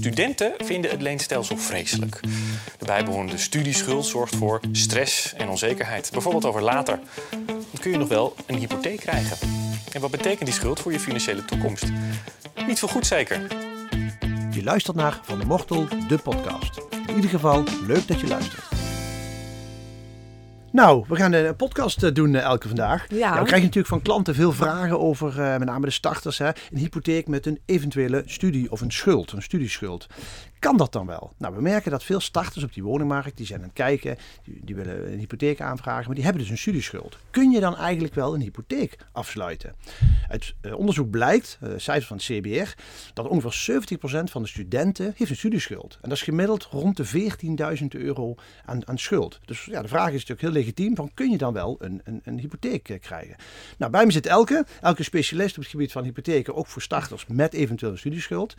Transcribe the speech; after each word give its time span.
Studenten 0.00 0.52
vinden 0.58 0.90
het 0.90 1.02
leenstelsel 1.02 1.56
vreselijk. 1.56 2.20
De 2.78 2.84
bijbehorende 2.84 3.38
studieschuld 3.38 4.06
zorgt 4.06 4.36
voor 4.36 4.60
stress 4.72 5.34
en 5.34 5.48
onzekerheid. 5.48 6.10
Bijvoorbeeld 6.12 6.44
over 6.44 6.62
later. 6.62 6.98
Dan 7.50 7.80
kun 7.80 7.90
je 7.90 7.96
nog 7.96 8.08
wel 8.08 8.34
een 8.46 8.58
hypotheek 8.58 9.00
krijgen. 9.00 9.36
En 9.92 10.00
wat 10.00 10.10
betekent 10.10 10.44
die 10.44 10.54
schuld 10.54 10.80
voor 10.80 10.92
je 10.92 11.00
financiële 11.00 11.44
toekomst? 11.44 11.84
Niet 12.66 12.78
veel 12.78 12.88
goed 12.88 13.06
zeker. 13.06 13.40
Je 14.50 14.62
luistert 14.62 14.96
naar 14.96 15.20
Van 15.22 15.38
de 15.38 15.46
Mortel, 15.46 15.88
de 16.08 16.18
podcast. 16.18 16.80
In 17.06 17.14
ieder 17.14 17.30
geval, 17.30 17.64
leuk 17.86 18.08
dat 18.08 18.20
je 18.20 18.26
luistert. 18.26 18.69
Nou, 20.72 21.04
we 21.08 21.16
gaan 21.16 21.32
een 21.32 21.56
podcast 21.56 22.02
eh, 22.02 22.12
doen 22.12 22.34
eh, 22.34 22.42
elke 22.42 22.66
vandaag. 22.66 23.06
Ja. 23.08 23.28
we 23.30 23.34
krijgen 23.34 23.60
natuurlijk 23.60 23.86
van 23.86 24.02
klanten 24.02 24.34
veel 24.34 24.52
vragen 24.52 25.00
over, 25.00 25.40
eh, 25.40 25.58
met 25.58 25.68
name 25.68 25.84
de 25.84 25.92
starters, 25.92 26.38
hè, 26.38 26.46
een 26.46 26.78
hypotheek 26.78 27.28
met 27.28 27.46
een 27.46 27.60
eventuele 27.66 28.22
studie 28.26 28.70
of 28.70 28.80
een 28.80 28.92
schuld, 28.92 29.32
een 29.32 29.42
studieschuld. 29.42 30.06
Kan 30.60 30.76
dat 30.76 30.92
dan 30.92 31.06
wel? 31.06 31.32
Nou, 31.36 31.54
we 31.54 31.62
merken 31.62 31.90
dat 31.90 32.04
veel 32.04 32.20
starters 32.20 32.64
op 32.64 32.72
die 32.72 32.82
woningmarkt, 32.82 33.36
die 33.36 33.46
zijn 33.46 33.58
aan 33.58 33.64
het 33.64 33.74
kijken, 33.74 34.16
die, 34.44 34.60
die 34.62 34.74
willen 34.74 35.12
een 35.12 35.18
hypotheek 35.18 35.60
aanvragen, 35.60 36.06
maar 36.06 36.14
die 36.14 36.24
hebben 36.24 36.42
dus 36.42 36.50
een 36.50 36.58
studieschuld. 36.58 37.18
Kun 37.30 37.50
je 37.50 37.60
dan 37.60 37.76
eigenlijk 37.76 38.14
wel 38.14 38.34
een 38.34 38.40
hypotheek 38.40 38.96
afsluiten? 39.12 39.74
Uit 40.28 40.54
eh, 40.60 40.78
onderzoek 40.78 41.10
blijkt, 41.10 41.58
eh, 41.60 41.70
cijfers 41.76 42.06
van 42.06 42.16
het 42.16 42.26
CBR, 42.26 42.82
dat 43.14 43.28
ongeveer 43.28 43.52
70% 43.52 44.30
van 44.30 44.42
de 44.42 44.48
studenten 44.48 45.12
heeft 45.16 45.30
een 45.30 45.36
studieschuld. 45.36 45.94
En 46.02 46.08
dat 46.08 46.18
is 46.18 46.22
gemiddeld 46.22 46.64
rond 46.64 46.96
de 46.96 47.04
14.000 47.04 47.86
euro 47.88 48.34
aan, 48.64 48.88
aan 48.88 48.98
schuld. 48.98 49.40
Dus 49.44 49.64
ja, 49.64 49.82
de 49.82 49.88
vraag 49.88 50.06
is 50.06 50.12
natuurlijk 50.12 50.40
heel 50.40 50.50
legitiem, 50.50 50.96
van 50.96 51.10
kun 51.14 51.30
je 51.30 51.38
dan 51.38 51.52
wel 51.52 51.76
een, 51.78 52.00
een, 52.04 52.20
een 52.24 52.38
hypotheek 52.38 52.88
eh, 52.88 53.00
krijgen? 53.00 53.36
Nou, 53.78 53.90
bij 53.92 54.06
me 54.06 54.12
zit 54.12 54.26
Elke, 54.26 54.66
Elke 54.80 55.02
specialist 55.02 55.56
op 55.56 55.62
het 55.62 55.70
gebied 55.70 55.92
van 55.92 56.04
hypotheken, 56.04 56.54
ook 56.54 56.66
voor 56.66 56.82
starters 56.82 57.26
met 57.26 57.52
eventueel 57.52 57.92
een 57.92 57.98
studieschuld. 57.98 58.54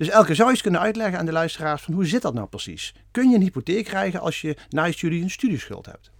Dus 0.00 0.08
Elke, 0.08 0.34
zou 0.34 0.48
je 0.48 0.54
eens 0.54 0.62
kunnen 0.62 0.80
uitleggen 0.80 1.18
aan 1.18 1.26
de 1.26 1.32
luisteraars 1.32 1.82
van 1.82 1.94
hoe 1.94 2.06
zit 2.06 2.22
dat 2.22 2.34
nou 2.34 2.46
precies? 2.46 2.94
Kun 3.10 3.30
je 3.30 3.36
een 3.36 3.42
hypotheek 3.42 3.84
krijgen 3.84 4.20
als 4.20 4.40
je 4.40 4.56
na 4.68 4.84
je 4.84 4.92
studie 4.92 5.22
een 5.22 5.30
studieschuld 5.30 5.86
hebt? 5.86 6.10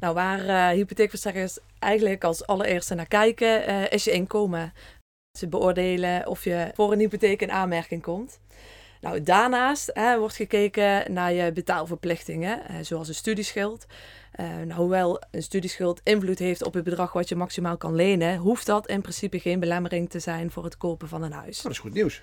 Nou, 0.00 0.14
waar 0.14 0.46
eh 0.46 0.68
hypotheekverstrekkers 0.68 1.58
eigenlijk 1.78 2.24
als 2.24 2.46
allereerste 2.46 2.94
naar 2.94 3.06
kijken, 3.06 3.66
eh, 3.66 3.92
is 3.92 4.04
je 4.04 4.10
inkomen. 4.10 4.72
Ze 5.38 5.48
beoordelen 5.48 6.26
of 6.26 6.44
je 6.44 6.70
voor 6.74 6.92
een 6.92 6.98
hypotheek 6.98 7.42
in 7.42 7.50
aanmerking 7.50 8.02
komt. 8.02 8.40
Nou, 9.00 9.22
daarnaast 9.22 9.90
hè, 9.92 10.18
wordt 10.18 10.36
gekeken 10.36 11.12
naar 11.12 11.32
je 11.32 11.52
betaalverplichtingen, 11.52 12.68
eh, 12.68 12.76
zoals 12.82 13.08
een 13.08 13.14
studieschuld. 13.14 13.86
Nou, 14.36 14.72
hoewel 14.72 15.22
een 15.30 15.42
studieschuld 15.42 16.00
invloed 16.04 16.38
heeft 16.38 16.64
op 16.64 16.74
het 16.74 16.84
bedrag 16.84 17.12
wat 17.12 17.28
je 17.28 17.36
maximaal 17.36 17.76
kan 17.76 17.94
lenen, 17.94 18.36
hoeft 18.36 18.66
dat 18.66 18.88
in 18.88 19.00
principe 19.00 19.40
geen 19.40 19.60
belemmering 19.60 20.10
te 20.10 20.18
zijn 20.18 20.50
voor 20.50 20.64
het 20.64 20.76
kopen 20.76 21.08
van 21.08 21.22
een 21.22 21.32
huis. 21.32 21.56
Nou, 21.56 21.62
dat 21.62 21.72
is 21.72 21.78
goed 21.78 21.94
nieuws. 21.94 22.22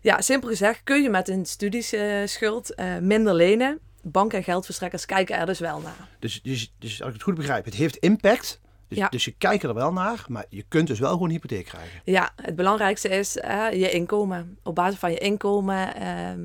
Ja, 0.00 0.20
simpel 0.20 0.48
gezegd 0.48 0.80
kun 0.84 1.02
je 1.02 1.10
met 1.10 1.28
een 1.28 1.46
studieschuld 1.46 2.74
eh, 2.74 2.96
minder 2.98 3.34
lenen. 3.34 3.78
Banken 4.02 4.38
en 4.38 4.44
geldverstrekkers 4.44 5.06
kijken 5.06 5.36
er 5.36 5.46
dus 5.46 5.58
wel 5.58 5.80
naar. 5.80 6.08
Dus, 6.18 6.42
dus, 6.42 6.72
dus 6.78 6.98
als 7.00 7.08
ik 7.08 7.14
het 7.14 7.22
goed 7.22 7.34
begrijp, 7.34 7.64
het 7.64 7.74
heeft 7.74 7.96
impact. 7.96 8.60
Dus, 8.88 8.98
Ja. 8.98 9.08
dus 9.08 9.24
je 9.24 9.34
kijkt 9.38 9.62
er 9.62 9.74
wel 9.74 9.92
naar, 9.92 10.24
maar 10.28 10.44
je 10.48 10.64
kunt 10.68 10.86
dus 10.86 10.98
wel 10.98 11.10
gewoon 11.10 11.26
een 11.28 11.34
hypotheek 11.34 11.64
krijgen. 11.64 12.00
Ja, 12.04 12.30
het 12.42 12.56
belangrijkste 12.56 13.08
is 13.08 13.36
eh, 13.38 13.66
je 13.72 13.90
inkomen. 13.90 14.58
Op 14.62 14.74
basis 14.74 14.98
van 14.98 15.10
je 15.12 15.18
inkomen 15.18 15.94
ehm, 15.94 16.40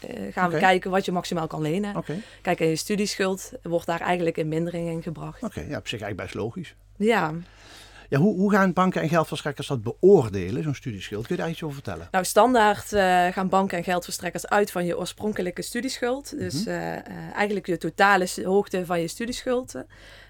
eh, 0.00 0.32
gaan 0.32 0.50
we 0.50 0.58
kijken 0.58 0.90
wat 0.90 1.04
je 1.04 1.12
maximaal 1.12 1.46
kan 1.46 1.62
lenen. 1.62 2.04
Kijk, 2.42 2.60
en 2.60 2.66
je 2.68 2.76
studieschuld 2.76 3.52
wordt 3.62 3.86
daar 3.86 4.00
eigenlijk 4.00 4.36
in 4.36 4.48
mindering 4.48 4.88
in 4.88 5.02
gebracht. 5.02 5.42
oké, 5.42 5.60
ja, 5.60 5.76
op 5.78 5.88
zich 5.88 6.00
eigenlijk 6.00 6.16
best 6.16 6.34
logisch. 6.34 6.74
Ja, 6.96 7.34
Ja, 8.08 8.18
hoe, 8.18 8.36
hoe 8.36 8.50
gaan 8.50 8.72
banken 8.72 9.02
en 9.02 9.08
geldverstrekkers 9.08 9.66
dat 9.66 9.82
beoordelen, 9.82 10.62
zo'n 10.62 10.74
studieschuld? 10.74 11.26
Kun 11.26 11.36
je 11.36 11.42
daar 11.42 11.50
iets 11.50 11.62
over 11.62 11.74
vertellen? 11.74 12.08
nou 12.10 12.24
standaard 12.24 12.92
eh, 12.92 13.26
gaan 13.26 13.48
banken 13.48 13.78
en 13.78 13.84
geldverstrekkers 13.84 14.46
uit 14.46 14.70
van 14.70 14.84
je 14.84 14.98
oorspronkelijke 14.98 15.62
studieschuld. 15.62 16.38
Dus 16.38 16.66
eh, 16.66 16.96
eh, 16.96 17.02
eigenlijk 17.34 17.66
je 17.66 17.78
totale 17.78 18.28
hoogte 18.44 18.86
van 18.86 19.00
je 19.00 19.08
studieschuld. 19.08 19.74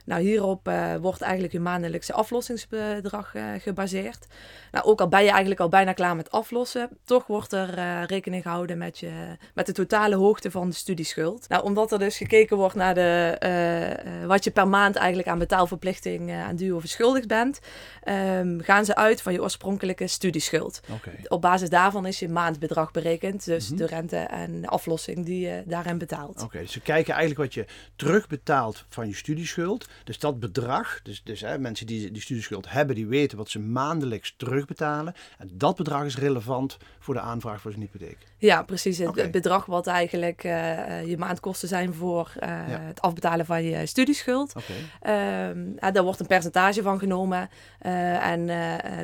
Nou, 0.08 0.22
hierop 0.22 0.68
eh, 0.68 0.94
wordt 1.00 1.20
eigenlijk 1.20 1.52
je 1.52 1.60
maandelijkse 1.60 2.12
aflossingsbedrag 2.12 3.34
eh, 3.34 3.44
gebaseerd. 3.58 4.26
Nou, 4.70 4.84
ook 4.84 5.00
al 5.00 5.08
ben 5.08 5.22
je 5.22 5.30
eigenlijk 5.30 5.60
al 5.60 5.68
bijna 5.68 5.92
klaar 5.92 6.16
met 6.16 6.30
aflossen, 6.30 6.88
toch 7.04 7.26
wordt 7.26 7.52
er 7.52 7.78
eh, 7.78 8.04
rekening 8.04 8.42
gehouden 8.42 8.78
met, 8.78 8.98
je, 8.98 9.10
met 9.54 9.66
de 9.66 9.72
totale 9.72 10.16
hoogte 10.16 10.50
van 10.50 10.68
de 10.68 10.74
studieschuld. 10.74 11.48
Nou, 11.48 11.64
omdat 11.64 11.92
er 11.92 11.98
dus 11.98 12.16
gekeken 12.16 12.56
wordt 12.56 12.74
naar 12.74 12.94
de, 12.94 14.24
wat 14.26 14.44
je 14.44 14.50
per 14.50 14.68
maand 14.68 14.96
eigenlijk 14.96 15.28
aan 15.28 15.38
betaalverplichting 15.38 16.32
aan 16.32 16.56
duur 16.56 16.80
verschuldigd 16.80 17.28
bent, 17.28 17.58
ehm, 18.02 18.60
gaan 18.60 18.84
ze 18.84 18.96
uit 18.96 19.22
van 19.22 19.32
je 19.32 19.42
oorspronkelijke 19.42 20.06
studieschuld. 20.06 20.80
Op 21.28 21.40
basis 21.40 21.68
daarvan 21.68 22.06
is 22.06 22.18
je 22.18 22.28
maandbedrag 22.28 22.90
berekend, 22.90 23.44
dus 23.44 23.68
Mhm. 23.68 23.76
de 23.76 23.86
rente 23.86 24.16
en 24.16 24.66
aflossing 24.66 25.24
die 25.26 25.40
je 25.40 25.62
daarin 25.66 25.98
betaalt. 25.98 26.42
Oké, 26.42 26.58
dus 26.58 26.72
ze 26.72 26.80
kijken 26.80 27.14
eigenlijk 27.14 27.40
wat 27.40 27.54
je 27.54 27.72
terugbetaalt 27.96 28.84
van 28.88 29.08
je 29.08 29.14
studieschuld. 29.14 29.86
Dus 30.04 30.18
dat 30.18 30.40
bedrag, 30.40 31.00
dus, 31.02 31.22
dus 31.24 31.40
hè, 31.40 31.58
mensen 31.58 31.86
die 31.86 32.10
die 32.10 32.22
studieschuld 32.22 32.70
hebben, 32.70 32.94
die 32.94 33.06
weten 33.06 33.38
wat 33.38 33.50
ze 33.50 33.58
maandelijks 33.58 34.34
terugbetalen. 34.36 35.14
En 35.38 35.50
dat 35.52 35.76
bedrag 35.76 36.04
is 36.04 36.16
relevant 36.16 36.76
voor 36.98 37.14
de 37.14 37.20
aanvraag 37.20 37.60
voor 37.60 37.70
zijn 37.70 37.82
hypotheek. 37.82 38.18
Ja, 38.38 38.62
precies. 38.62 38.98
Het, 38.98 39.30
bedrag 39.30 39.66
wat 39.66 39.86
eigenlijk 39.86 40.44
eh, 40.44 41.00
eh, 41.00 41.08
je 41.08 41.18
maandkosten 41.18 41.68
zijn 41.68 41.94
voor 41.94 42.32
eh, 42.38 42.48
Ja. 42.48 42.80
het 42.80 43.00
afbetalen 43.00 43.46
van 43.46 43.64
je 43.64 43.86
studieschuld. 43.86 44.52
Ehm, 45.00 45.92
daar 45.92 46.02
wordt 46.02 46.20
een 46.20 46.26
percentage 46.26 46.82
van 46.82 46.98
genomen 46.98 47.50
en 47.78 48.50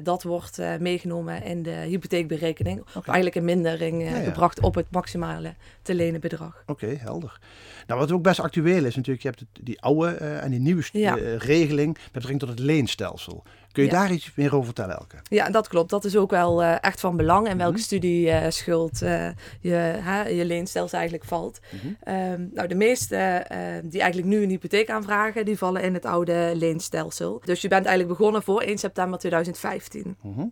dat 0.03 0.23
wordt 0.23 0.59
meegenomen 0.78 1.43
in 1.43 1.62
de 1.62 1.71
hypotheekberekening. 1.71 2.81
Of 2.81 3.06
eigenlijk 3.06 3.34
een 3.34 3.44
mindering 3.44 4.03
Ja, 4.03 4.17
ja. 4.17 4.23
gebracht 4.23 4.61
op 4.61 4.75
het 4.75 4.87
maximale 4.91 5.55
te 5.83 5.94
lenen 5.94 6.21
bedrag. 6.21 6.62
Oké, 6.67 6.87
helder. 6.87 7.39
Nou, 7.87 8.00
wat 8.00 8.12
ook 8.12 8.23
best 8.23 8.41
actueel 8.41 8.84
is 8.84 8.97
natuurlijk, 8.97 9.23
je 9.23 9.28
hebt 9.28 9.41
het, 9.41 9.67
die 9.67 9.81
oude 9.81 10.15
en 10.15 10.50
die 10.50 10.61
nieuwe 10.61 10.84
regeling 11.39 11.93
met 11.94 12.12
betrekking 12.12 12.41
tot 12.41 12.49
het 12.49 12.59
leenstelsel. 12.59 13.43
Kun 13.75 13.85
je 13.85 13.91
Ja. 13.91 13.99
daar 13.99 14.11
iets 14.12 14.33
meer 14.35 14.53
over 14.55 14.65
vertellen, 14.65 14.97
Elke? 14.99 15.17
Ja, 15.29 15.51
dat 15.51 15.69
klopt. 15.69 15.91
Dat 15.91 16.05
is 16.05 16.17
ook 16.17 16.31
wel 16.31 16.62
eh, 16.62 16.75
echt 16.81 17.01
van 17.01 17.17
belang 17.17 17.47
en 17.49 17.57
welke 17.59 17.73
Mhm. 17.73 17.83
studieschuld 17.83 19.03
eh, 19.03 19.29
je, 19.61 19.73
hè, 19.75 20.23
je 20.29 20.45
leenstelsel 20.45 20.99
eigenlijk 20.99 21.29
valt. 21.29 21.61
Mhm. 21.71 21.87
Ehm, 22.03 22.47
nou, 22.53 22.69
de 22.69 22.75
meeste 22.75 23.17
eh, 23.17 23.59
die 23.85 24.01
eigenlijk 24.01 24.33
nu 24.33 24.43
een 24.43 24.49
hypotheek 24.49 24.91
aanvragen, 24.91 25.45
die 25.45 25.59
vallen 25.59 25.83
in 25.83 25.95
het 25.95 26.05
oude 26.05 26.53
leenstelsel. 26.55 27.41
Dus 27.45 27.61
je 27.61 27.69
bent 27.69 27.87
eigenlijk 27.87 28.19
begonnen 28.19 28.43
voor 28.43 28.61
1 28.62 28.79
september 28.79 29.19
2015. 29.19 30.17
Mhm. 30.23 30.47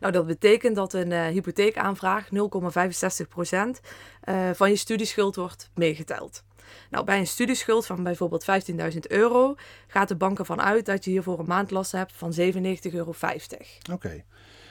Nou, 0.00 0.12
dat 0.12 0.26
betekent 0.26 0.76
dat 0.76 0.92
een 0.92 1.12
eh, 1.12 1.26
hypotheekaanvraag 1.26 2.28
0,65% 2.30 3.80
eh, 4.20 4.50
van 4.54 4.70
je 4.70 4.76
studieschuld 4.76 5.36
wordt 5.36 5.70
meegeteld. 5.74 6.42
Nou, 6.90 7.04
bij 7.04 7.18
een 7.18 7.26
studieschuld 7.26 7.86
van 7.86 8.02
bijvoorbeeld 8.02 8.44
15.000 8.92 8.98
euro 9.08 9.54
gaat 9.86 10.08
de 10.08 10.16
bank 10.16 10.38
ervan 10.38 10.60
uit 10.60 10.86
dat 10.86 11.04
je 11.04 11.10
hiervoor 11.10 11.38
een 11.38 11.46
maandlast 11.46 11.92
hebt 11.92 12.12
van 12.12 12.32
97,50 12.32 12.92
euro. 12.92 13.14
Oké. 13.92 14.24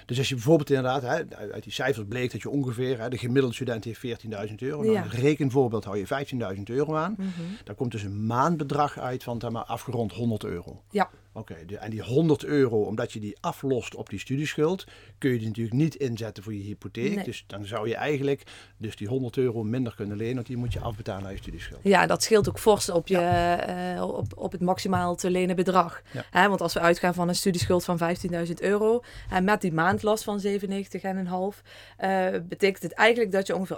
Dus 0.06 0.18
als 0.18 0.30
je 0.30 0.36
bijvoorbeeld 0.36 0.70
inderdaad, 0.70 1.02
hè, 1.02 1.36
uit 1.54 1.64
die 1.64 1.72
cijfers 1.72 2.08
bleek 2.08 2.32
dat 2.32 2.42
je 2.42 2.50
ongeveer, 2.50 3.00
hè, 3.00 3.10
de 3.10 3.18
gemiddelde 3.18 3.56
student 3.56 3.84
heeft 3.84 4.00
14.000 4.00 4.62
euro. 4.62 4.82
Nou, 4.82 4.94
Ja. 4.94 5.06
rekenvoorbeeld 5.10 5.84
hou 5.84 5.98
je 5.98 6.08
15.000 6.08 6.70
euro 6.70 6.96
aan. 6.96 7.16
Mhm. 7.18 7.30
Daar 7.64 7.76
komt 7.76 7.92
dus 7.92 8.04
een 8.04 8.26
maandbedrag 8.26 9.00
uit 9.00 9.24
van 9.24 9.42
maar, 9.52 9.64
afgerond 9.64 10.12
100 10.12 10.44
euro. 10.44 10.84
Ja. 10.90 11.10
Oké, 11.36 11.54
en 11.80 11.90
die 11.90 12.04
100 12.04 12.44
euro, 12.44 12.82
omdat 12.82 13.12
je 13.12 13.20
die 13.20 13.38
aflost 13.40 13.96
op 13.96 14.10
die 14.10 14.20
studieschuld, 14.20 14.86
kun 15.18 15.32
je 15.32 15.38
die 15.38 15.48
natuurlijk 15.48 15.76
niet 15.76 15.96
inzetten 15.96 16.44
voor 16.44 16.54
je 16.54 16.62
hypotheek. 16.62 17.16
Nee. 17.16 17.24
Dus 17.24 17.44
dan 17.48 17.66
zou 17.66 17.88
je 17.88 17.96
eigenlijk 17.96 18.44
dus 18.78 18.96
die 18.96 19.08
100 19.08 19.38
euro 19.38 19.64
minder 19.64 19.96
kunnen 19.96 20.18
lenen, 20.18 20.36
want 20.36 20.48
die 20.48 20.58
moet 20.58 20.74
je 20.74 20.80
afbetalen 20.80 21.26
aan 21.26 21.32
je 21.32 21.38
studieschuld. 21.38 21.80
Ja, 21.84 22.06
dat 22.06 22.24
scheelt 22.24 22.50
ook 22.50 22.60
fors 22.60 22.90
op, 22.90 23.08
je, 23.08 23.18
eh, 23.18 24.02
op, 24.02 24.38
op 24.38 24.52
het 24.52 24.62
maximaal 24.62 25.16
te 25.16 25.30
lenen 25.30 25.56
bedrag. 25.56 26.02
Ja. 26.12 26.26
Hè, 26.32 26.48
want 26.48 26.62
als 26.62 26.74
we 26.74 26.80
uitgaan 26.80 27.14
van 27.14 27.28
een 27.28 27.36
studieschuld 27.36 27.84
van 27.84 27.98
15.000 27.98 28.62
euro 28.62 29.04
en 29.30 29.44
met 29.44 29.62
die 29.62 29.74
maandlast 29.74 30.24
van 30.24 30.40
97,5, 30.40 31.62
eh 31.98 32.28
betekent 32.48 32.84
het 32.84 32.94
eigenlijk 32.94 33.32
dat 33.32 33.48
je 33.48 33.56
ongeveer 33.56 33.78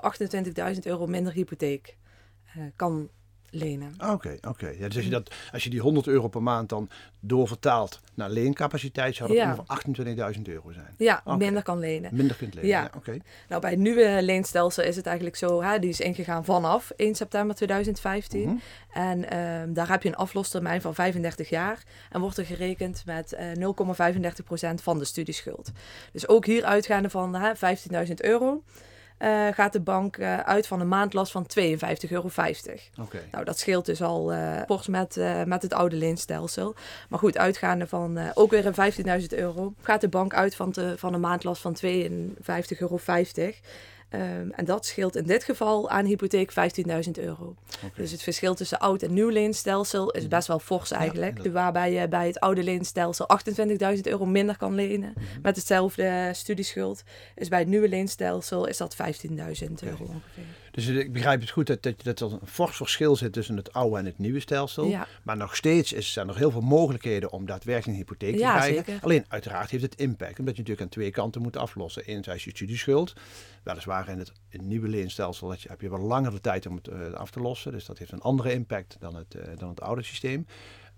28.000 0.73 0.79
euro 0.83 1.07
minder 1.07 1.33
hypotheek 1.33 1.97
eh, 2.45 2.63
kan 2.75 3.09
lenen. 3.49 3.93
Oké, 4.11 4.37
oké. 4.47 4.67
Ja, 4.67 4.87
dus 4.87 4.95
als 4.95 5.03
je, 5.05 5.09
dat, 5.11 5.33
als 5.51 5.63
je 5.63 5.69
die 5.69 5.79
100 5.81 6.07
euro 6.07 6.27
per 6.27 6.43
maand 6.43 6.69
dan 6.69 6.89
doorvertaalt 7.19 7.99
naar 8.13 8.29
leencapaciteit, 8.29 9.15
zou 9.15 9.29
dat 9.29 9.37
Ja. 9.37 9.55
ongeveer 9.67 10.35
28.000 10.35 10.41
euro 10.47 10.71
zijn. 10.71 10.93
Ja, 10.97 11.21
Oké. 11.25 11.37
minder 11.37 11.63
kan 11.63 11.79
lenen. 11.79 12.15
Minder 12.15 12.35
kunt 12.35 12.53
lenen. 12.53 12.69
Ja. 12.69 12.81
Ja. 12.81 12.89
Oké. 12.95 13.17
Nou, 13.49 13.61
bij 13.61 13.69
het 13.71 13.79
nieuwe 13.79 14.17
leenstelsel 14.21 14.83
is 14.83 14.95
het 14.95 15.05
eigenlijk 15.05 15.35
zo, 15.37 15.61
hè, 15.63 15.79
die 15.79 15.89
is 15.89 15.99
ingegaan 15.99 16.45
vanaf 16.45 16.91
1 16.95 17.15
september 17.15 17.55
2015. 17.55 18.47
Mhm. 18.49 18.57
En 18.93 19.29
ehm, 19.29 19.73
daar 19.73 19.89
heb 19.89 20.03
je 20.03 20.09
een 20.09 20.15
aflostermijn 20.15 20.81
van 20.81 20.95
35 20.95 21.49
jaar 21.49 21.83
en 22.09 22.19
wordt 22.21 22.37
er 22.37 22.45
gerekend 22.45 23.03
met 23.05 23.33
eh 23.33 23.45
0,35% 23.55 24.81
van 24.81 24.97
de 24.99 25.05
studieschuld. 25.05 25.71
Dus 26.11 26.27
ook 26.27 26.45
hier 26.45 26.63
uitgaande 26.65 27.09
van 27.09 27.35
hè, 27.35 27.51
15.000 28.07 28.13
euro 28.15 28.63
eh, 29.17 29.47
gaat 29.51 29.73
de 29.73 29.79
bank 29.79 30.17
eh, 30.17 30.39
uit 30.39 30.67
van 30.67 30.79
een 30.79 30.87
maandlast 30.87 31.31
van 31.31 31.45
52,50 31.59 32.09
euro. 32.09 32.29
Oké. 33.01 33.21
Nou, 33.31 33.45
dat 33.45 33.59
scheelt 33.59 33.85
dus 33.85 34.01
al 34.01 34.31
eh 34.31 34.61
fors 34.65 34.87
met, 34.87 35.19
met 35.45 35.61
het 35.61 35.73
oude 35.73 35.95
leenstelsel. 35.95 36.75
Maar 37.09 37.19
goed, 37.19 37.37
uitgaande 37.37 37.87
van 37.87 38.19
ook 38.33 38.51
weer 38.51 38.65
een 38.65 39.21
15.000 39.21 39.27
euro, 39.27 39.73
gaat 39.81 40.01
de 40.01 40.09
bank 40.09 40.33
uit 40.33 40.55
van, 40.55 40.71
te, 40.71 40.93
van 40.97 41.13
een 41.13 41.19
maandlast 41.19 41.61
van 41.61 41.77
52,50 41.85 41.89
euro. 42.79 42.99
Ehm, 44.15 44.49
en 44.49 44.65
dat 44.65 44.85
scheelt 44.85 45.15
in 45.15 45.23
dit 45.23 45.43
geval 45.43 45.89
aan 45.89 46.05
hypotheek 46.05 46.51
15.000 46.51 47.11
euro. 47.19 47.55
Dus 47.95 48.11
het 48.11 48.23
verschil 48.23 48.55
tussen 48.55 48.79
oud 48.79 49.01
en 49.01 49.13
nieuw 49.13 49.29
leenstelsel 49.29 50.11
is 50.11 50.27
best 50.27 50.47
wel 50.47 50.59
fors 50.59 50.91
eigenlijk. 50.91 51.43
Ja, 51.43 51.51
waarbij 51.51 51.93
je 51.93 52.07
bij 52.07 52.27
het 52.27 52.39
oude 52.39 52.63
leenstelsel 52.63 53.27
28.000 53.95 54.01
euro 54.01 54.25
minder 54.25 54.57
kan 54.57 54.75
lenen 54.75 55.13
mhm. 55.15 55.41
met 55.41 55.55
hetzelfde 55.55 56.29
studieschuld. 56.33 57.03
Is 57.35 57.47
bij 57.47 57.59
het 57.59 57.67
nieuwe 57.67 57.89
leenstelsel 57.89 58.65
is 58.65 58.77
dat 58.77 58.95
15.000 58.95 59.33
euro 59.83 60.03
ongeveer. 60.03 60.43
Dus 60.75 60.87
ik 60.87 61.13
begrijp 61.13 61.41
het 61.41 61.49
goed 61.49 61.67
dat, 61.67 61.83
dat, 61.83 62.03
dat 62.03 62.19
er 62.19 62.31
een 62.31 62.47
fors 62.47 62.75
verschil 62.75 63.15
zit 63.15 63.33
tussen 63.33 63.57
het 63.57 63.73
oude 63.73 63.97
en 63.97 64.05
het 64.05 64.17
nieuwe 64.17 64.39
stelsel. 64.39 64.85
Ja. 64.85 65.07
Maar 65.23 65.37
nog 65.37 65.55
steeds 65.55 65.93
is, 65.93 66.13
zijn 66.13 66.25
er 66.25 66.31
nog 66.31 66.41
heel 66.41 66.51
veel 66.51 66.61
mogelijkheden 66.61 67.31
om 67.31 67.45
daadwerkelijk 67.45 67.97
een 67.97 68.03
hypotheek 68.03 68.33
te 68.33 68.39
ja, 68.39 68.55
krijgen. 68.55 68.85
Zeker. 68.85 69.03
Alleen 69.03 69.25
uiteraard 69.27 69.69
heeft 69.69 69.83
het 69.83 69.95
impact, 69.95 70.39
omdat 70.39 70.55
je 70.55 70.61
natuurlijk 70.61 70.81
aan 70.81 70.89
twee 70.89 71.11
kanten 71.11 71.41
moet 71.41 71.57
aflossen. 71.57 72.05
Enerzijds 72.05 72.43
je 72.43 72.49
studieschuld. 72.49 73.13
Weliswaar 73.63 74.09
in 74.09 74.19
het, 74.19 74.31
nieuwe 74.49 74.87
leenstelsel 74.87 75.47
dat 75.47 75.61
je, 75.61 75.69
heb 75.69 75.81
je 75.81 75.89
wel 75.89 75.99
langer 75.99 76.31
de 76.31 76.41
tijd 76.41 76.65
om 76.65 76.75
het 76.75 76.87
uh, 76.87 77.13
af 77.13 77.31
te 77.31 77.39
lossen. 77.39 77.71
Dus 77.71 77.85
dat 77.85 77.97
heeft 77.97 78.11
een 78.11 78.21
andere 78.21 78.53
impact 78.53 78.97
dan 78.99 79.15
het, 79.15 79.35
uh, 79.35 79.43
dan 79.57 79.69
het 79.69 79.81
oude 79.81 80.03
systeem. 80.03 80.47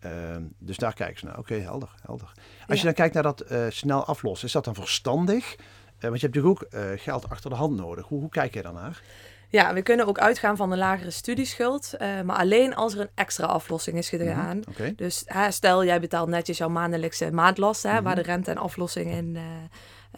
Uh, 0.06 0.12
dus 0.60 0.78
daar 0.78 0.94
kijken 0.94 1.20
ze 1.20 1.26
naar. 1.26 1.38
Oké, 1.38 1.56
helder, 1.56 1.90
helder. 2.02 2.32
Als 2.68 2.80
je 2.80 2.86
dan 2.86 2.94
kijkt 2.94 3.14
naar 3.14 3.24
dat 3.24 3.52
uh, 3.52 3.66
snel 3.70 4.06
aflossen, 4.06 4.48
is 4.48 4.54
dat 4.54 4.66
dan 4.66 4.76
verstandig? 4.76 5.56
want 6.00 6.20
je 6.22 6.28
hebt 6.28 6.36
natuurlijk 6.36 6.74
ook 6.74 7.00
geld 7.00 7.30
achter 7.30 7.50
de 7.50 7.56
hand 7.56 7.76
nodig. 7.76 8.08
Hoe, 8.08 8.20
hoe 8.20 8.30
kijk 8.30 8.54
je 8.54 8.62
daarnaar? 8.62 9.02
Ja, 9.50 9.74
we 9.74 9.82
kunnen 9.82 10.08
ook 10.08 10.20
uitgaan 10.20 10.58
van 10.58 10.72
een 10.72 10.78
lagere 10.78 11.12
studieschuld, 11.12 11.94
uh, 12.00 12.22
maar 12.22 12.36
alleen 12.36 12.76
als 12.76 12.94
er 12.94 13.00
een 13.00 13.10
extra 13.16 13.46
aflossing 13.46 13.98
is 13.98 14.10
gedaan. 14.10 14.62
Mhm, 14.72 14.94
dus 14.96 15.24
hè, 15.26 15.52
stel, 15.52 15.86
jij 15.86 16.00
betaalt 16.00 16.30
netjes 16.30 16.58
jouw 16.58 16.70
maandelijkse 16.70 17.32
maandlast, 17.32 17.84
hè, 17.84 17.92
waar 17.92 18.02
mhm. 18.02 18.16
de 18.16 18.22
rente 18.22 18.52
en 18.52 18.58
aflossing 18.58 19.12
in, 19.12 19.36
uh, 19.36 19.42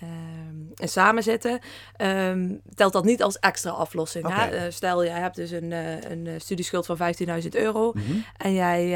uh, 0.03 0.09
in 0.75 0.89
samen 0.89 1.23
zitten. 1.23 1.59
Um, 1.97 2.61
telt 2.73 2.93
dat 2.93 3.03
niet 3.03 3.23
als 3.23 3.39
extra 3.39 3.71
aflossing. 3.71 4.25
Okay. 4.25 4.49
Hè? 4.49 4.71
stel, 4.71 5.05
jij 5.05 5.19
hebt 5.19 5.35
dus 5.35 5.51
een, 5.51 5.71
een 6.11 6.41
studieschuld 6.41 6.85
van 6.85 6.97
15.000 7.41 7.47
euro 7.49 7.91
mhm. 7.91 8.17
en 8.37 8.53
jij 8.53 8.91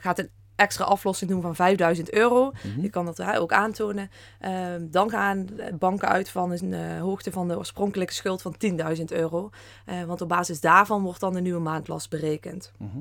gaat 0.00 0.18
een 0.18 0.30
extra 0.56 0.84
aflossing 0.84 1.30
doen 1.30 1.42
van 1.42 1.54
5000 1.54 2.12
euro. 2.12 2.52
Mhm. 2.62 2.82
Je 2.82 2.90
kan 2.90 3.04
dat 3.04 3.22
ook 3.22 3.52
aantonen. 3.52 4.10
Ehm, 4.40 4.86
dan 4.90 5.10
gaan 5.10 5.48
banken 5.78 6.08
uit 6.08 6.28
van 6.28 6.50
een 6.52 6.72
uh, 6.72 7.00
hoogte 7.00 7.30
van 7.30 7.48
de 7.48 7.58
oorspronkelijke 7.58 8.12
schuld 8.12 8.42
van 8.42 8.54
10.000 8.96 9.04
euro. 9.04 9.50
Uh, 9.86 10.02
want 10.04 10.20
op 10.20 10.28
basis 10.28 10.60
daarvan 10.60 11.02
wordt 11.02 11.20
dan 11.20 11.32
de 11.32 11.40
nieuwe 11.40 11.60
maandlast 11.60 12.10
berekend. 12.10 12.72
Mhm. 12.78 12.98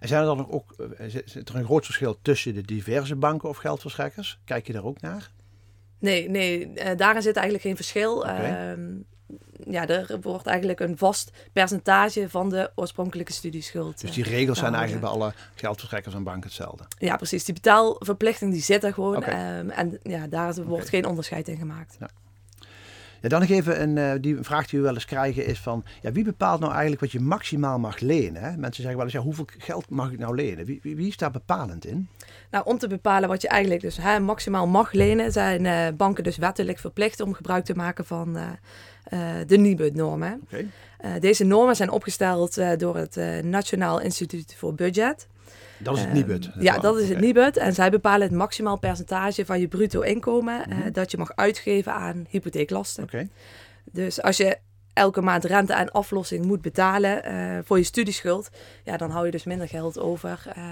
En 0.00 0.08
zijn 0.08 0.20
er 0.20 0.36
dan 0.36 0.50
ook, 0.50 0.74
uh, 0.78 1.06
zit 1.24 1.48
er 1.48 1.56
een 1.56 1.64
groot 1.64 1.84
verschil 1.84 2.18
tussen 2.22 2.54
de 2.54 2.62
diverse 2.62 3.16
banken 3.16 3.48
of 3.48 3.56
geldverstrekkers? 3.56 4.38
Kijk 4.44 4.66
je 4.66 4.72
daar 4.72 4.84
ook 4.84 5.00
naar? 5.00 5.30
Nee, 5.98 6.28
nee 6.28 6.72
daarin 6.96 7.22
zit 7.22 7.36
eigenlijk 7.36 7.66
geen 7.66 7.76
verschil. 7.76 8.16
Okay. 8.16 8.76
Ja, 9.66 9.88
er 9.88 10.18
wordt 10.20 10.46
eigenlijk 10.46 10.80
een 10.80 10.98
vast 10.98 11.30
percentage 11.52 12.28
van 12.28 12.50
de 12.50 12.70
oorspronkelijke 12.74 13.32
studieschuld. 13.32 14.00
Dus 14.00 14.12
die 14.12 14.24
regels 14.24 14.58
zijn 14.58 14.74
eigenlijk 14.74 15.04
bij 15.04 15.14
alle 15.14 15.32
geldverstrekkers 15.54 16.14
en 16.14 16.22
banken 16.22 16.42
hetzelfde? 16.42 16.84
Ja, 16.98 17.16
precies. 17.16 17.44
Die 17.44 17.54
betaalverplichting 17.54 18.52
die 18.52 18.62
zit 18.62 18.84
er 18.84 18.92
gewoon. 18.92 19.22
Ehm, 19.22 19.70
en 19.70 19.98
ja, 20.02 20.26
daar 20.26 20.64
wordt 20.64 20.88
geen 20.88 21.06
onderscheid 21.06 21.48
in 21.48 21.56
gemaakt. 21.56 21.96
Ja. 22.00 22.08
Ja, 23.24 23.30
dan 23.30 23.40
nog 23.40 23.48
even 23.48 23.82
een, 23.82 23.96
uh, 23.96 24.12
die 24.20 24.36
vraag 24.40 24.66
die 24.66 24.78
we 24.78 24.84
wel 24.84 24.94
eens 24.94 25.04
krijgen 25.04 25.46
is 25.46 25.60
van, 25.60 25.84
ja, 26.00 26.12
wie 26.12 26.24
bepaalt 26.24 26.60
nou 26.60 26.72
eigenlijk 26.72 27.00
wat 27.00 27.12
je 27.12 27.20
maximaal 27.20 27.78
mag 27.78 28.00
lenen? 28.00 28.42
Hè? 28.42 28.56
Mensen 28.56 28.82
zeggen 28.82 28.96
wel 28.96 29.04
eens, 29.04 29.12
ja, 29.12 29.20
hoeveel 29.20 29.46
geld 29.58 29.90
mag 29.90 30.10
ik 30.10 30.18
nou 30.18 30.34
lenen? 30.34 30.64
Wie, 30.64 30.78
wie, 30.82 30.96
wie 30.96 31.08
is 31.08 31.16
daar 31.16 31.30
bepalend 31.30 31.86
in? 31.86 32.08
Nou, 32.50 32.64
om 32.64 32.78
te 32.78 32.88
bepalen 32.88 33.28
wat 33.28 33.42
je 33.42 33.48
eigenlijk 33.48 33.80
dus 33.80 33.96
hè, 33.96 34.20
maximaal 34.20 34.66
mag 34.66 34.92
lenen, 34.92 35.32
zijn 35.32 35.64
uh, 35.64 35.96
banken 35.96 36.24
dus 36.24 36.36
wettelijk 36.36 36.78
verplicht 36.78 37.20
om 37.20 37.34
gebruik 37.34 37.64
te 37.64 37.74
maken 37.74 38.04
van... 38.04 38.36
Uh, 38.36 38.42
uh, 39.12 39.30
de 39.46 39.56
NIBUD-normen. 39.56 40.40
Okay. 40.44 40.68
Uh, 41.04 41.10
deze 41.20 41.44
normen 41.44 41.76
zijn 41.76 41.90
opgesteld 41.90 42.58
uh, 42.58 42.70
door 42.76 42.96
het 42.96 43.16
Nationaal 43.42 44.00
Instituut 44.00 44.54
voor 44.58 44.74
Budget. 44.74 45.26
Dat 45.78 45.96
is 45.96 46.02
het 46.02 46.12
NIBUD? 46.12 46.50
Ja, 46.58 46.78
dat 46.78 46.98
is 46.98 47.08
het 47.08 47.20
NIBUD. 47.20 47.56
En 47.56 47.74
zij 47.74 47.90
bepalen 47.90 48.26
het 48.26 48.36
maximaal 48.36 48.78
percentage 48.78 49.44
van 49.44 49.60
je 49.60 49.68
bruto 49.68 50.00
inkomen 50.00 50.64
mm 50.68 50.80
-hmm. 50.80 50.92
dat 50.92 51.10
je 51.10 51.16
mag 51.16 51.36
uitgeven 51.36 51.92
aan 51.92 52.26
hypotheeklasten. 52.28 53.04
Okay. 53.04 53.28
Dus 53.84 54.22
als 54.22 54.36
je 54.36 54.58
elke 54.94 55.20
maand 55.20 55.44
rente 55.44 55.72
en 55.72 55.90
aflossing 55.90 56.44
moet 56.44 56.62
betalen 56.62 57.32
uh, 57.32 57.58
voor 57.64 57.78
je 57.78 57.84
studieschuld, 57.84 58.50
ja, 58.84 58.96
dan 58.96 59.10
hou 59.10 59.24
je 59.24 59.30
dus 59.30 59.44
minder 59.44 59.68
geld 59.68 59.98
over 59.98 60.42
uh, 60.56 60.64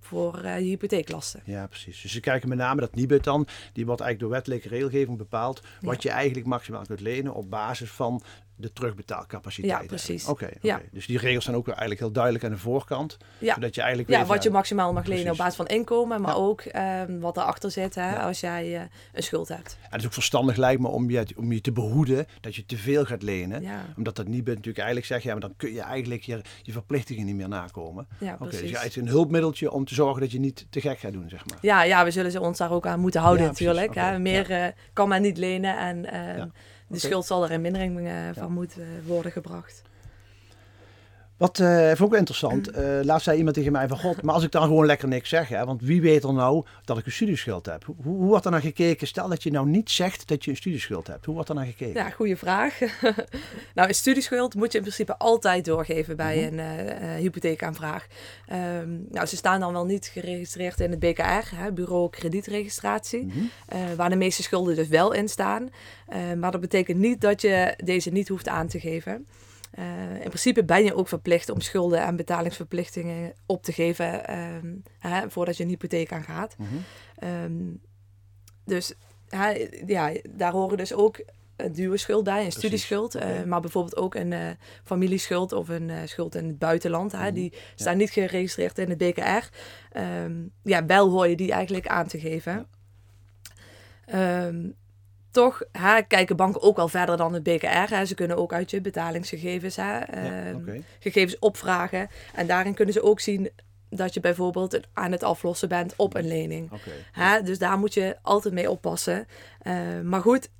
voor 0.00 0.40
uh, 0.44 0.58
je 0.58 0.64
hypotheeklasten. 0.64 1.42
Ja, 1.44 1.66
precies. 1.66 2.02
Dus 2.02 2.12
ze 2.12 2.20
kijken 2.20 2.48
met 2.48 2.58
name 2.58 2.80
dat 2.80 2.94
Nibud 2.94 3.24
dan, 3.24 3.46
die 3.72 3.86
wordt 3.86 4.00
eigenlijk 4.00 4.20
door 4.20 4.30
wettelijke 4.30 4.68
regelgeving 4.68 5.18
bepaald, 5.18 5.62
wat 5.80 6.02
je 6.02 6.10
eigenlijk 6.10 6.46
maximaal 6.46 6.84
kunt 6.86 7.00
lenen 7.00 7.34
op 7.34 7.50
basis 7.50 7.90
van 7.90 8.22
de 8.60 8.72
terugbetaalcapaciteit. 8.72 9.80
Ja, 9.80 9.86
precies. 9.86 10.26
Oké, 10.26 10.48
ja. 10.60 10.80
dus 10.92 11.06
die 11.06 11.18
regels 11.18 11.44
zijn 11.44 11.56
ook 11.56 11.68
eigenlijk 11.68 12.00
heel 12.00 12.12
duidelijk 12.12 12.44
aan 12.44 12.50
de 12.50 12.58
voorkant. 12.58 13.16
Ja, 13.38 13.54
zodat 13.54 13.74
je 13.74 13.80
eigenlijk 13.80 14.10
ja 14.10 14.24
wat 14.24 14.42
je 14.42 14.50
maximaal 14.50 14.92
mag 14.92 15.06
lenen 15.06 15.32
op 15.32 15.36
basis 15.36 15.56
van 15.56 15.66
inkomen, 15.66 16.20
maar 16.20 16.36
ook 16.36 16.62
um, 17.08 17.20
wat 17.20 17.36
erachter 17.36 17.70
zit 17.70 17.94
hè, 17.94 18.18
als 18.18 18.40
jij 18.40 18.74
uh, 18.74 18.80
een 19.12 19.22
schuld 19.22 19.48
hebt. 19.48 19.78
En 19.80 19.88
het 19.90 20.00
is 20.00 20.06
ook 20.06 20.12
verstandig 20.12 20.56
lijkt 20.56 20.80
me 20.80 20.88
om 20.88 21.10
je, 21.10 21.26
om 21.36 21.52
je 21.52 21.60
te 21.60 21.72
behoeden 21.72 22.26
dat 22.40 22.54
je 22.56 22.66
te 22.66 22.76
veel 22.76 23.04
gaat 23.04 23.22
lenen. 23.22 23.64
Omdat 23.96 24.16
dat 24.16 24.26
niet 24.26 24.46
natuurlijk 24.46 24.78
eigenlijk 24.78 25.06
zegt, 25.06 25.22
ja, 25.22 25.32
maar 25.32 25.40
dan 25.40 25.54
kun 25.56 25.72
je 25.72 25.80
eigenlijk 25.80 26.22
je, 26.22 26.40
je 26.62 26.72
verplichtingen 26.72 27.26
niet 27.26 27.36
meer 27.36 27.48
nakomen. 27.48 28.08
Ja, 28.18 28.34
precies. 28.36 28.70
Okay, 28.70 28.84
dus 28.84 28.94
je 28.94 29.00
een 29.00 29.08
hulpmiddeltje 29.08 29.70
om 29.70 29.84
te 29.84 29.94
zorgen 29.94 30.20
dat 30.20 30.32
je 30.32 30.40
niet 30.40 30.66
te 30.70 30.80
gek 30.80 30.98
gaat 30.98 31.12
doen, 31.12 31.28
zeg 31.28 31.46
maar. 31.46 31.58
Ja, 31.60 31.82
ja 31.82 32.04
we 32.04 32.10
zullen 32.10 32.30
ze 32.30 32.40
ons 32.40 32.58
daar 32.58 32.72
ook 32.72 32.86
aan 32.86 33.00
moeten 33.00 33.20
houden 33.20 33.46
natuurlijk. 33.46 33.94
Hè. 33.94 34.18
Meer 34.18 34.50
uh, 34.50 34.66
kan 34.92 35.08
men 35.08 35.22
niet 35.22 35.38
lenen 35.38 35.78
en... 35.78 36.04
Uh, 36.38 36.44
de 36.90 36.98
schuld 36.98 37.26
zal 37.26 37.44
er 37.44 37.50
in 37.50 37.60
mindering 37.60 38.00
uh, 38.00 38.12
van 38.32 38.52
moeten 38.52 39.02
worden 39.06 39.32
gebracht. 39.32 39.82
Wat 41.40 41.58
uh, 41.58 41.92
ook 42.00 42.14
interessant. 42.14 42.76
Uh, 42.76 43.00
laatst 43.02 43.24
zei 43.24 43.38
iemand 43.38 43.56
tegen 43.56 43.72
mij 43.72 43.88
van 43.88 43.98
god, 43.98 44.22
maar 44.22 44.34
als 44.34 44.44
ik 44.44 44.50
dan 44.50 44.62
gewoon 44.62 44.86
lekker 44.86 45.08
niks 45.08 45.28
zeg, 45.28 45.48
hè, 45.48 45.64
want 45.64 45.82
wie 45.82 46.00
weet 46.00 46.24
er 46.24 46.32
nou 46.32 46.64
dat 46.84 46.98
ik 46.98 47.06
een 47.06 47.12
studieschuld 47.12 47.66
heb? 47.66 47.84
Hoe, 47.84 47.94
hoe 48.02 48.26
wordt 48.26 48.44
er 48.44 48.50
naar 48.50 48.60
gekeken? 48.60 49.06
Stel 49.06 49.28
dat 49.28 49.42
je 49.42 49.50
nou 49.50 49.68
niet 49.68 49.90
zegt 49.90 50.28
dat 50.28 50.44
je 50.44 50.50
een 50.50 50.56
studieschuld 50.56 51.06
hebt. 51.06 51.24
Hoe 51.24 51.34
wordt 51.34 51.48
er 51.48 51.54
naar 51.54 51.64
gekeken? 51.66 52.02
Ja, 52.02 52.10
goede 52.10 52.36
vraag. 52.36 52.78
nou, 53.74 53.88
een 53.88 53.94
studieschuld 53.94 54.54
moet 54.54 54.72
je 54.72 54.78
in 54.78 54.84
principe 54.84 55.18
altijd 55.18 55.64
doorgeven 55.64 56.16
bij 56.16 56.36
mhm. 56.36 56.58
een 56.58 57.02
uh, 57.02 57.14
hypotheekaanvraag. 57.14 58.06
Um, 58.52 59.06
nou, 59.10 59.26
ze 59.26 59.36
staan 59.36 59.60
dan 59.60 59.72
wel 59.72 59.84
niet 59.84 60.06
geregistreerd 60.06 60.80
in 60.80 60.90
het 60.90 60.98
BKR, 60.98 61.54
hè, 61.56 61.72
Bureau 61.72 62.10
Kredietregistratie, 62.10 63.22
mm 63.22 63.50
waar 63.96 64.10
de 64.10 64.16
meeste 64.16 64.42
schulden 64.42 64.76
dus 64.76 64.88
wel 64.88 65.12
in 65.12 65.28
staan. 65.28 65.68
maar 66.38 66.50
dat 66.50 66.60
betekent 66.60 66.98
niet 66.98 67.20
dat 67.20 67.40
je 67.40 67.74
deze 67.84 68.10
niet 68.10 68.28
hoeft 68.28 68.48
aan 68.48 68.68
te 68.68 68.80
geven. 68.80 69.26
Uh, 69.78 70.14
in 70.14 70.28
principe 70.28 70.64
ben 70.64 70.84
je 70.84 70.94
ook 70.94 71.08
verplicht 71.08 71.48
om 71.48 71.60
schulden 71.60 72.00
en 72.00 72.16
betalingsverplichtingen 72.16 73.32
op 73.46 73.62
te 73.62 73.72
geven 73.72 74.38
um, 74.38 74.82
hè, 74.98 75.30
voordat 75.30 75.56
je 75.56 75.62
een 75.62 75.68
hypotheek 75.68 76.12
aangaat. 76.12 76.56
Mm 76.58 76.66
um, 77.24 77.80
dus 78.64 78.94
hè, 79.28 79.68
ja, 79.86 80.12
daar 80.30 80.52
horen 80.52 80.76
dus 80.76 80.94
ook 80.94 81.24
een 81.56 81.72
duwe 81.72 81.96
schuld 81.96 82.24
bij, 82.24 82.44
een 82.44 82.52
studieschuld, 82.52 83.16
uh, 83.16 83.42
maar 83.42 83.60
bijvoorbeeld 83.60 83.96
ook 83.96 84.14
een 84.14 84.32
uh, 84.32 84.50
familieschuld 84.84 85.52
of 85.52 85.68
een 85.68 85.90
schuld 86.08 86.34
in 86.34 86.46
het 86.46 86.58
buitenland. 86.58 87.12
Hè, 87.12 87.24
mhm. 87.24 87.34
die 87.34 87.52
staan 87.74 87.96
niet 87.96 88.10
geregistreerd 88.10 88.78
in 88.78 88.88
het 88.88 88.98
BKR. 88.98 89.20
Um, 89.20 89.42
ehm, 89.90 90.32
ja, 90.62 90.86
wel 90.86 91.10
hoor 91.10 91.28
je 91.28 91.36
die 91.36 91.52
eigenlijk 91.52 91.86
aan 91.86 92.06
te 92.06 92.20
geven. 92.20 92.66
Ja 94.06 94.78
toch 95.30 95.62
hè, 95.72 96.02
kijken 96.02 96.36
banken 96.36 96.62
ook 96.62 96.76
wel 96.76 96.88
verder 96.88 97.16
dan 97.16 97.32
het 97.34 97.42
BKR. 97.42 97.94
Hè. 97.94 98.04
Ze 98.04 98.14
kunnen 98.14 98.36
ook 98.36 98.52
uit 98.52 98.70
je 98.70 98.80
betalingsgegevens 98.80 99.76
hè, 99.76 99.98
ehm, 99.98 100.80
gegevens 100.98 101.38
opvragen. 101.38 102.08
En 102.34 102.46
daarin 102.46 102.74
kunnen 102.74 102.94
ze 102.94 103.02
ook 103.02 103.20
zien 103.20 103.50
dat 103.90 104.14
je 104.14 104.20
bijvoorbeeld 104.20 104.80
aan 104.92 105.12
het 105.12 105.22
aflossen 105.22 105.68
bent 105.68 105.94
op 105.96 106.14
een 106.14 106.28
lening. 106.28 106.70
Hè, 107.12 107.42
dus 107.42 107.58
daar 107.58 107.78
moet 107.78 107.94
je 107.94 108.16
altijd 108.22 108.54
mee 108.54 108.70
oppassen. 108.70 109.26
Uh, 109.62 110.00
maar 110.02 110.20
goed, 110.20 110.50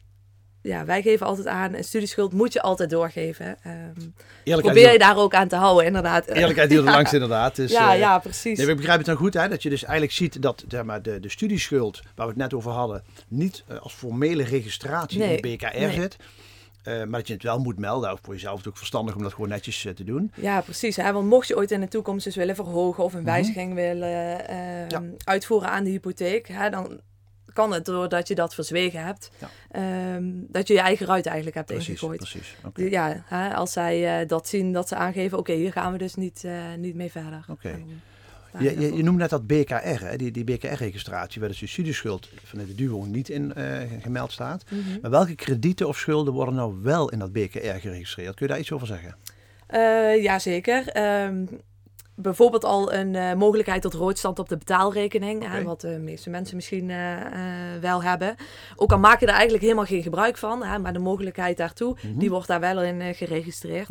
ja, 0.62 0.84
wij 0.84 1.02
geven 1.02 1.26
altijd 1.26 1.46
aan, 1.46 1.74
een 1.74 1.84
studieschuld 1.84 2.32
moet 2.32 2.52
je 2.52 2.62
altijd 2.62 2.90
doorgeven. 2.90 3.56
Um, 3.66 4.14
probeer 4.44 4.92
je 4.92 4.98
daar 4.98 5.16
ook 5.16 5.34
aan 5.34 5.48
te 5.48 5.56
houden, 5.56 5.86
inderdaad. 5.86 6.26
Eerlijkheid 6.26 6.70
duurt 6.70 6.84
ja. 6.84 6.90
langs, 6.90 7.12
inderdaad. 7.12 7.56
Dus, 7.56 7.70
ja, 7.70 7.92
uh, 7.92 7.98
ja, 7.98 8.18
precies. 8.18 8.58
Nee, 8.58 8.68
ik 8.68 8.76
begrijp 8.76 8.98
het 8.98 9.06
dan 9.06 9.16
goed, 9.16 9.34
hè, 9.34 9.48
dat 9.48 9.62
je 9.62 9.68
dus 9.68 9.82
eigenlijk 9.82 10.12
ziet 10.12 10.42
dat 10.42 10.64
zeg 10.68 10.82
maar, 10.82 11.02
de, 11.02 11.20
de 11.20 11.28
studieschuld, 11.28 12.02
waar 12.14 12.26
we 12.26 12.32
het 12.32 12.40
net 12.40 12.54
over 12.54 12.70
hadden, 12.70 13.02
niet 13.28 13.64
uh, 13.70 13.78
als 13.78 13.92
formele 13.92 14.42
registratie 14.42 15.18
nee, 15.18 15.36
in 15.36 15.42
de 15.42 15.48
BKR 15.48 15.78
nee. 15.78 15.92
zit. 15.92 16.16
Uh, 16.84 16.94
maar 16.94 17.18
dat 17.18 17.26
je 17.26 17.34
het 17.34 17.42
wel 17.42 17.58
moet 17.58 17.78
melden. 17.78 18.12
Of 18.12 18.20
voor 18.22 18.34
jezelf 18.34 18.52
is 18.52 18.58
het 18.58 18.68
ook 18.68 18.76
verstandig 18.76 19.14
om 19.14 19.22
dat 19.22 19.32
gewoon 19.32 19.48
netjes 19.48 19.86
te 19.94 20.04
doen. 20.04 20.32
Ja, 20.34 20.60
precies. 20.60 20.96
Hè? 20.96 21.12
Want 21.12 21.28
mocht 21.28 21.48
je 21.48 21.56
ooit 21.56 21.70
in 21.70 21.80
de 21.80 21.88
toekomst 21.88 22.24
dus 22.24 22.36
willen 22.36 22.54
verhogen 22.54 23.04
of 23.04 23.12
een 23.12 23.22
mhm. 23.22 23.28
wijziging 23.28 23.70
mm 23.70 23.76
-hmm. 23.76 23.86
willen 23.86 24.08
ja. 24.88 25.02
uitvoeren 25.24 25.70
aan 25.70 25.84
de 25.84 25.90
hypotheek, 25.90 26.48
hè, 26.48 26.70
dan 26.70 27.00
kan 27.52 27.72
het 27.72 27.84
doordat 27.84 28.28
je 28.28 28.34
dat 28.34 28.54
verzwegen 28.54 29.04
hebt, 29.04 29.30
ja. 29.72 30.14
um, 30.14 30.46
dat 30.48 30.66
je 30.66 30.74
je 30.74 30.80
eigen 30.80 31.06
ruit 31.06 31.26
eigenlijk 31.26 31.56
hebt 31.56 31.68
precies, 31.68 31.88
ingegooid. 31.88 32.18
Precies, 32.18 32.54
okay. 32.64 32.90
Ja, 32.90 33.22
hè, 33.24 33.54
als 33.54 33.72
zij 33.72 34.20
uh, 34.20 34.28
dat 34.28 34.48
zien, 34.48 34.72
dat 34.72 34.88
ze 34.88 34.94
aangeven, 34.94 35.38
oké, 35.38 35.50
okay, 35.50 35.62
hier 35.62 35.72
gaan 35.72 35.92
we 35.92 35.98
dus 35.98 36.14
niet, 36.14 36.42
uh, 36.44 36.74
niet 36.78 36.94
mee 36.94 37.10
verder. 37.10 37.44
Oké. 37.48 37.68
Okay. 37.68 37.84
Je, 38.58 38.80
je, 38.80 38.96
je 38.96 39.02
noemde 39.02 39.20
net 39.20 39.30
dat 39.30 39.46
BKR, 39.46 40.04
hè? 40.04 40.16
die, 40.16 40.30
die 40.30 40.44
BKR-registratie, 40.44 41.40
waar 41.40 41.48
dus 41.48 41.60
je 41.60 41.66
studieschuld 41.66 42.28
vanuit 42.44 42.68
de 42.68 42.74
DUO 42.74 43.04
niet 43.04 43.28
in 43.28 43.54
eh, 43.54 43.80
gemeld 44.02 44.32
staat. 44.32 44.64
Mhm. 44.70 45.00
Maar 45.00 45.10
welke 45.10 45.34
kredieten 45.34 45.88
of 45.88 45.98
schulden 45.98 46.32
worden 46.32 46.54
nou 46.54 46.74
wel 46.82 47.10
in 47.10 47.18
dat 47.18 47.32
BKR 47.32 47.58
geregistreerd? 47.58 48.34
Kun 48.34 48.46
je 48.46 48.52
daar 48.52 48.60
iets 48.60 48.72
over 48.72 48.86
zeggen? 48.86 49.16
Eh, 49.66 50.22
Jazeker. 50.22 50.88
Ehm 50.88 51.44
bijvoorbeeld 52.22 52.64
al 52.64 52.92
een 52.92 53.14
eh, 53.14 53.34
mogelijkheid 53.34 53.82
tot 53.82 53.94
roodstand 53.94 54.38
op 54.38 54.48
de 54.48 54.56
betaalrekening. 54.56 55.48
Hè, 55.48 55.62
wat 55.62 55.80
de 55.80 55.98
meeste 55.98 56.30
mensen 56.30 56.56
misschien 56.56 56.90
eh, 56.90 57.20
eh, 57.20 57.80
wel 57.80 58.02
hebben. 58.02 58.34
Ook 58.76 58.92
al 58.92 58.98
maak 58.98 59.20
je 59.20 59.26
er 59.26 59.32
eigenlijk 59.32 59.62
helemaal 59.62 59.84
geen 59.84 60.02
gebruik 60.02 60.36
van. 60.36 60.64
Hè, 60.64 60.78
maar 60.78 60.92
de 60.92 60.98
mogelijkheid 60.98 61.56
daartoe, 61.56 61.96
Mhm. 62.02 62.18
die 62.18 62.30
wordt 62.30 62.46
daar 62.46 62.60
wel 62.60 62.82
in 62.82 63.14
geregistreerd. 63.14 63.88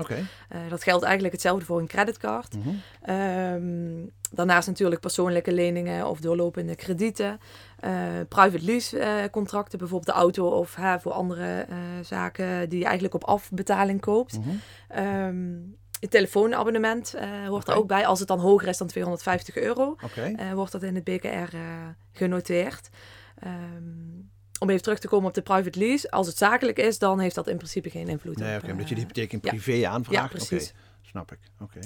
Dat 0.69 0.83
geldt 0.83 1.03
eigenlijk 1.03 1.33
hetzelfde 1.33 1.65
voor 1.65 1.79
een 1.79 1.87
creditcard. 1.87 2.55
Mhm. 2.57 2.69
Ehm, 3.01 4.07
daarnaast 4.31 4.67
natuurlijk 4.67 5.01
persoonlijke 5.01 5.53
leningen 5.53 6.07
of 6.07 6.19
doorlopende 6.19 6.75
kredieten. 6.75 7.39
private 8.27 8.65
lease 8.65 9.27
contracten, 9.31 9.79
bijvoorbeeld 9.79 10.15
de 10.15 10.21
auto 10.21 10.47
of 10.47 10.75
hè, 10.75 10.99
voor 10.99 11.11
andere 11.11 11.65
zaken 12.01 12.69
die 12.69 12.79
je 12.79 12.85
eigenlijk 12.85 13.13
op 13.13 13.23
afbetaling 13.23 14.01
koopt. 14.01 14.39
Ehm 14.87 15.45
het 15.99 16.11
telefoonabonnement 16.11 17.13
eh, 17.13 17.47
hoort 17.47 17.67
er 17.67 17.75
ook 17.75 17.87
bij. 17.87 18.05
Als 18.05 18.19
het 18.19 18.27
dan 18.27 18.39
hoger 18.39 18.67
is 18.67 18.77
dan 18.77 18.87
250 18.87 19.55
euro, 19.55 19.95
Oké. 20.03 20.21
eh, 20.35 20.53
wordt 20.53 20.71
dat 20.71 20.83
in 20.83 20.95
het 20.95 21.03
BKR 21.03 21.27
eh, 21.27 21.87
genoteerd. 22.11 22.89
Ehm, 23.39 23.53
om 24.59 24.69
even 24.69 24.81
terug 24.81 24.99
te 24.99 25.07
komen 25.07 25.27
op 25.27 25.33
de 25.33 25.41
private 25.41 25.79
lease. 25.79 26.11
Als 26.11 26.27
het 26.27 26.37
zakelijk 26.37 26.77
is, 26.77 26.99
dan 26.99 27.19
heeft 27.19 27.35
dat 27.35 27.47
in 27.47 27.57
principe 27.57 27.89
geen 27.89 28.07
invloed 28.07 28.37
Nee, 28.37 28.57
op. 28.57 28.63
omdat 28.63 28.89
je 28.89 28.95
die 28.95 29.03
hypotheek 29.03 29.33
in 29.33 29.39
ja. 29.41 29.49
privé 29.49 29.87
aanvraagt. 29.87 30.31
Ja, 30.31 30.37
precies. 30.37 30.69
Oké, 30.69 30.79
snap 31.01 31.31
ik. 31.31 31.39
Oké. 31.59 31.79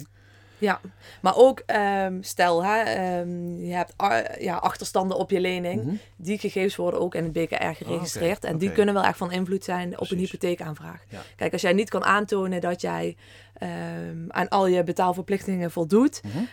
Ja, 0.64 0.82
maar 1.22 1.36
ook 1.36 1.60
ehm, 1.66 2.18
stel, 2.22 2.64
hè, 2.64 2.82
ehm, 2.82 3.56
je 3.60 3.74
hebt 3.74 3.94
a- 4.02 4.36
ja, 4.40 4.56
achterstanden 4.56 5.18
op 5.18 5.30
je 5.30 5.40
lening. 5.40 5.84
Mhm. 5.84 5.96
Die 6.18 6.38
gegevens 6.40 6.76
worden 6.76 7.00
ook 7.00 7.16
in 7.16 7.24
het 7.24 7.32
BKR 7.34 7.56
geregistreerd. 7.76 8.44
En 8.44 8.58
die 8.58 8.68
kunnen 8.76 8.94
wel 8.94 9.04
echt 9.04 9.18
van 9.18 9.32
invloed 9.32 9.64
zijn 9.64 10.00
op 10.00 10.12
een 10.12 10.18
hypotheekaanvraag. 10.18 11.04
Ja. 11.10 11.20
Kijk, 11.36 11.54
als 11.54 11.62
jij 11.62 11.74
niet 11.74 11.90
kan 11.90 12.04
aantonen 12.04 12.62
dat 12.62 12.82
jij 12.82 13.16
ehm, 13.54 14.26
aan 14.28 14.50
al 14.50 14.68
je 14.68 14.84
betaalverplichtingen 14.84 15.72
voldoet, 15.72 16.22
Mhm. 16.24 16.44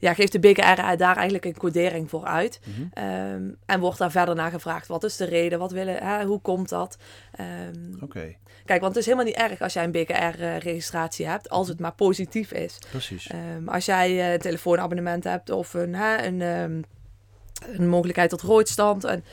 Ja, 0.00 0.14
geeft 0.14 0.32
de 0.32 0.38
BKR 0.38 0.96
daar 0.96 1.16
eigenlijk 1.16 1.44
een 1.44 1.56
codering 1.56 2.10
voor 2.10 2.24
uit. 2.24 2.60
Mhm. 2.64 2.86
Ehm, 2.92 3.42
en 3.66 3.80
wordt 3.80 3.98
daar 3.98 4.10
verder 4.10 4.34
naar 4.34 4.50
gevraagd. 4.50 4.86
Wat 4.86 5.04
is 5.04 5.16
de 5.16 5.24
reden? 5.24 5.58
Wat 5.58 5.72
willen, 5.72 5.96
hè, 5.96 6.24
hoe 6.24 6.40
komt 6.40 6.68
dat? 6.68 6.96
Ehm, 7.32 8.02
Oké, 8.02 8.34
kijk, 8.64 8.80
want 8.80 8.94
het 8.94 8.96
is 8.96 9.04
helemaal 9.04 9.26
niet 9.26 9.50
erg 9.50 9.60
als 9.60 9.72
jij 9.72 9.84
een 9.84 9.90
BKR-registratie 9.92 11.26
hebt, 11.26 11.50
als 11.50 11.68
het 11.68 11.80
maar 11.80 11.92
positief 11.94 12.52
is. 12.52 12.78
precies. 12.90 13.26
Ehm, 13.26 13.68
als 13.68 13.84
jij 13.84 14.10
eh, 14.20 14.32
een 14.32 14.38
telefoonabonnement 14.38 15.24
hebt 15.24 15.50
of 15.50 15.74
een, 15.74 15.94
hè, 15.94 16.22
een, 16.26 16.40
een 16.40 17.88
mogelijkheid 17.88 18.30
tot 18.30 18.40
roodstand. 18.40 19.04
En, 19.04 19.24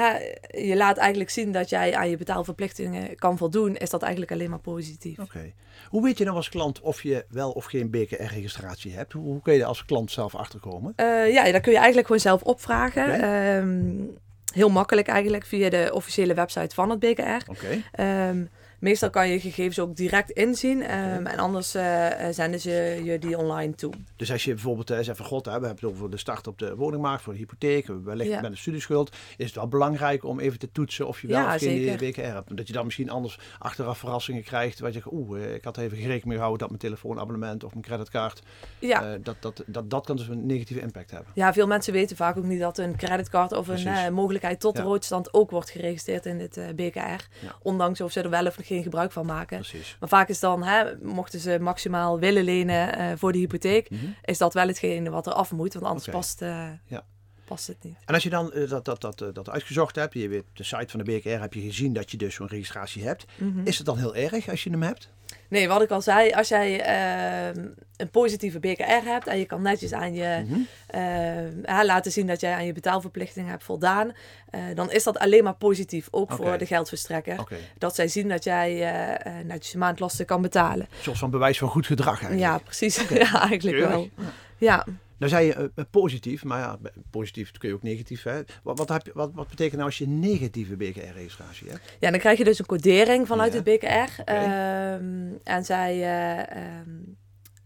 hè, 0.00 0.16
je 0.60 0.76
laat 0.76 0.96
eigenlijk 0.96 1.30
zien 1.30 1.52
dat 1.52 1.68
jij 1.68 1.94
aan 1.94 2.10
je 2.10 2.16
betaalverplichtingen 2.16 3.16
kan 3.16 3.38
voldoen, 3.38 3.76
is 3.76 3.90
dat 3.90 4.02
eigenlijk 4.02 4.32
alleen 4.32 4.50
maar 4.50 4.58
positief. 4.58 5.18
Oké. 5.18 5.52
Hoe 5.88 6.02
weet 6.02 6.18
je 6.18 6.24
nou 6.24 6.36
als 6.36 6.48
klant 6.48 6.80
of 6.80 7.02
je 7.02 7.24
wel 7.28 7.50
of 7.50 7.64
geen 7.64 7.90
BKR-registratie 7.90 8.94
hebt? 8.94 9.12
Hoe, 9.12 9.22
hoe 9.22 9.42
kun 9.42 9.52
je 9.52 9.60
er 9.60 9.66
als 9.66 9.84
klant 9.84 10.10
zelf 10.10 10.34
achterkomen? 10.34 10.92
Eh, 10.96 11.32
ja, 11.32 11.52
dat 11.52 11.62
kun 11.62 11.72
je 11.72 11.76
eigenlijk 11.76 12.06
gewoon 12.06 12.22
zelf 12.22 12.42
opvragen. 12.42 13.20
Ehm, 13.20 14.18
heel 14.54 14.70
makkelijk 14.70 15.08
eigenlijk 15.08 15.44
via 15.46 15.68
de 15.68 15.90
officiële 15.92 16.34
website 16.34 16.74
van 16.74 16.90
het 16.90 16.98
BKR. 16.98 17.50
Oké. 17.50 17.82
Ehm, 17.92 18.44
meestal 18.78 19.10
kan 19.10 19.28
je 19.28 19.40
gegevens 19.40 19.78
ook 19.78 19.96
direct 19.96 20.30
inzien 20.30 20.82
ehm, 20.82 21.26
en 21.26 21.38
anders 21.38 21.74
eh, 21.74 22.28
eh, 22.28 22.34
zenden 22.34 22.60
ze 22.60 23.00
je 23.04 23.18
die 23.18 23.38
online 23.38 23.74
toe. 23.74 23.92
Dus 24.16 24.32
als 24.32 24.44
je 24.44 24.54
bijvoorbeeld 24.54 24.90
eh, 24.90 24.98
zegt 25.00 25.16
van 25.16 25.26
god, 25.26 25.44
hè, 25.44 25.60
we 25.60 25.66
hebben 25.66 25.84
het 25.88 25.94
over 25.96 26.10
de 26.10 26.16
start 26.16 26.46
op 26.46 26.58
de 26.58 26.76
woningmarkt, 26.76 27.22
voor 27.22 27.32
de 27.32 27.38
hypotheek, 27.38 27.86
wellicht 28.04 28.30
Ja. 28.30 28.40
met 28.40 28.50
een 28.50 28.56
studieschuld, 28.56 29.16
is 29.36 29.46
het 29.46 29.54
wel 29.54 29.68
belangrijk 29.68 30.24
om 30.24 30.40
even 30.40 30.58
te 30.58 30.72
toetsen 30.72 31.06
of 31.06 31.20
je 31.20 31.26
wel 31.26 31.38
Ja, 31.40 31.54
of 31.54 31.60
geen. 31.60 31.96
BKR 31.96 32.20
hebt. 32.20 32.50
Omdat 32.50 32.66
je 32.66 32.72
dan 32.72 32.84
misschien 32.84 33.10
anders 33.10 33.38
achteraf 33.58 33.98
verrassingen 33.98 34.42
krijgt, 34.42 34.78
waar 34.78 34.88
je 34.88 34.94
zegt, 34.94 35.12
oeh, 35.12 35.44
eh, 35.44 35.54
ik 35.54 35.64
had 35.64 35.76
even 35.76 35.96
rekening 35.96 36.24
mee 36.24 36.34
gehouden 36.36 36.58
dat 36.58 36.68
mijn 36.68 36.80
telefoonabonnement 36.80 37.64
of 37.64 37.70
mijn 37.70 37.84
creditcard, 37.84 38.42
Ja. 38.78 39.16
dat, 39.18 39.36
dat, 39.40 39.62
dat, 39.66 39.90
dat 39.90 40.06
kan 40.06 40.16
dus 40.16 40.28
een 40.28 40.46
negatieve 40.46 40.82
impact 40.82 41.10
hebben. 41.10 41.30
Ja, 41.34 41.52
veel 41.52 41.66
mensen 41.66 41.92
weten 41.92 42.16
vaak 42.16 42.36
ook 42.36 42.44
niet 42.44 42.60
dat 42.60 42.78
een 42.78 42.96
creditcard 42.96 43.52
of 43.52 43.68
een 43.68 43.82
Precies. 43.82 44.10
mogelijkheid 44.10 44.60
tot 44.60 44.76
Ja. 44.76 44.82
roodstand 44.82 45.34
ook 45.34 45.50
wordt 45.50 45.70
geregistreerd 45.70 46.26
in 46.26 46.40
eh, 46.40 46.68
BKR. 46.74 47.26
Ondanks 47.62 48.00
of 48.00 48.12
ze 48.12 48.20
er 48.22 48.30
wel 48.30 48.46
of 48.46 48.54
geen 48.66 48.82
gebruik 48.82 49.12
van 49.12 49.26
maken. 49.26 49.58
Precies. 49.58 49.96
Maar 50.00 50.08
vaak 50.08 50.28
is 50.28 50.40
dan, 50.40 50.62
hè, 50.62 50.96
mochten 51.02 51.40
ze 51.40 51.58
maximaal 51.60 52.18
willen 52.18 52.44
lenen 52.44 52.98
eh, 52.98 53.12
voor 53.16 53.32
de 53.32 53.38
hypotheek, 53.38 53.90
Mhm. 53.90 54.04
is 54.24 54.38
dat 54.38 54.54
wel 54.54 54.66
hetgene 54.66 55.10
wat 55.10 55.26
er 55.26 55.32
af 55.32 55.52
moet. 55.52 55.72
Want 55.74 55.86
anders 55.86 56.08
past, 56.08 56.42
eh, 56.42 56.68
Ja. 56.86 57.04
past 57.44 57.66
het 57.66 57.76
niet. 57.82 57.96
En 58.04 58.14
als 58.14 58.22
je 58.22 58.30
dan 58.30 58.52
eh, 58.52 58.68
dat, 58.68 58.84
dat, 58.84 59.00
dat, 59.00 59.34
dat 59.34 59.50
uitgezocht 59.50 59.96
hebt, 59.96 60.14
je 60.14 60.28
weet 60.28 60.44
de 60.52 60.64
site 60.64 60.86
van 60.88 61.00
de 61.04 61.12
BKR 61.12 61.28
heb 61.40 61.54
je 61.54 61.60
gezien 61.60 61.92
dat 61.92 62.10
je 62.10 62.16
dus 62.16 62.34
zo'n 62.34 62.46
registratie 62.46 63.04
hebt. 63.04 63.24
Mhm. 63.38 63.60
Is 63.66 63.76
het 63.76 63.86
dan 63.86 63.98
heel 63.98 64.14
erg 64.14 64.48
als 64.48 64.64
je 64.64 64.70
hem 64.70 64.82
hebt? 64.82 65.08
Nee, 65.48 65.68
wat 65.68 65.82
ik 65.82 65.90
al 65.90 66.02
zei, 66.02 66.30
als 66.30 66.48
jij 66.48 66.80
ehm, 66.80 67.66
een 67.96 68.10
positieve 68.10 68.58
BKR 68.58 69.04
hebt 69.04 69.26
en 69.26 69.38
je 69.38 69.44
kan 69.44 69.62
netjes 69.62 69.92
aan 69.92 70.14
je 70.14 70.44
hè, 70.86 71.84
laten 71.84 72.12
zien 72.12 72.26
dat 72.26 72.40
jij 72.40 72.54
aan 72.54 72.66
je 72.66 72.72
betaalverplichtingen 72.72 73.50
hebt 73.50 73.64
voldaan, 73.64 74.12
eh, 74.50 74.60
dan 74.74 74.90
is 74.90 75.04
dat 75.04 75.18
alleen 75.18 75.44
maar 75.44 75.54
positief, 75.54 76.08
ook 76.10 76.32
voor 76.32 76.58
de 76.58 76.66
geldverstrekker. 76.66 77.44
Dat 77.78 77.94
zij 77.94 78.08
zien 78.08 78.28
dat 78.28 78.44
jij 78.44 78.70
eh, 78.70 79.38
eh, 79.38 79.46
netjes 79.46 79.72
je 79.72 79.78
maandlasten 79.78 80.26
kan 80.26 80.42
betalen. 80.42 80.86
Een 80.90 81.02
soort 81.02 81.18
van 81.18 81.30
bewijs 81.30 81.58
van 81.58 81.68
goed 81.68 81.86
gedrag 81.86 82.22
eigenlijk. 82.22 82.40
Ja, 82.40 82.58
precies. 82.58 82.96
ja, 83.08 83.40
eigenlijk 83.40 83.76
Keurig. 83.76 83.90
wel. 83.90 84.10
Ja. 84.58 84.86
Nou 85.18 85.30
zei 85.30 85.46
je 85.46 85.54
eh, 85.54 85.64
eh, 85.74 85.84
positief, 85.90 86.44
maar 86.44 86.58
ja, 86.60 86.76
b- 86.82 86.92
positief 87.10 87.50
kun 87.50 87.68
je 87.68 87.74
ook 87.74 87.82
negatief. 87.82 88.22
Hè? 88.22 88.40
Wat, 88.62 88.78
wat, 88.78 88.88
heb 88.88 89.06
je, 89.06 89.10
wat, 89.14 89.30
wat 89.34 89.48
betekent 89.48 89.74
nou 89.74 89.84
als 89.84 89.98
je 89.98 90.04
een 90.04 90.18
negatieve 90.20 90.76
BKR-registratie 90.76 91.68
hebt? 91.70 91.96
ja, 92.00 92.10
dan 92.10 92.18
krijg 92.20 92.38
je 92.38 92.44
dus 92.44 92.58
een 92.58 92.66
codering 92.66 93.26
vanuit 93.26 93.52
Ja. 93.52 93.60
het 93.62 93.64
BKR. 93.64 94.22
Ehm, 94.24 95.32
en 95.44 95.64
zij 95.64 95.92
eh, 96.02 96.56
ehm, 96.56 96.90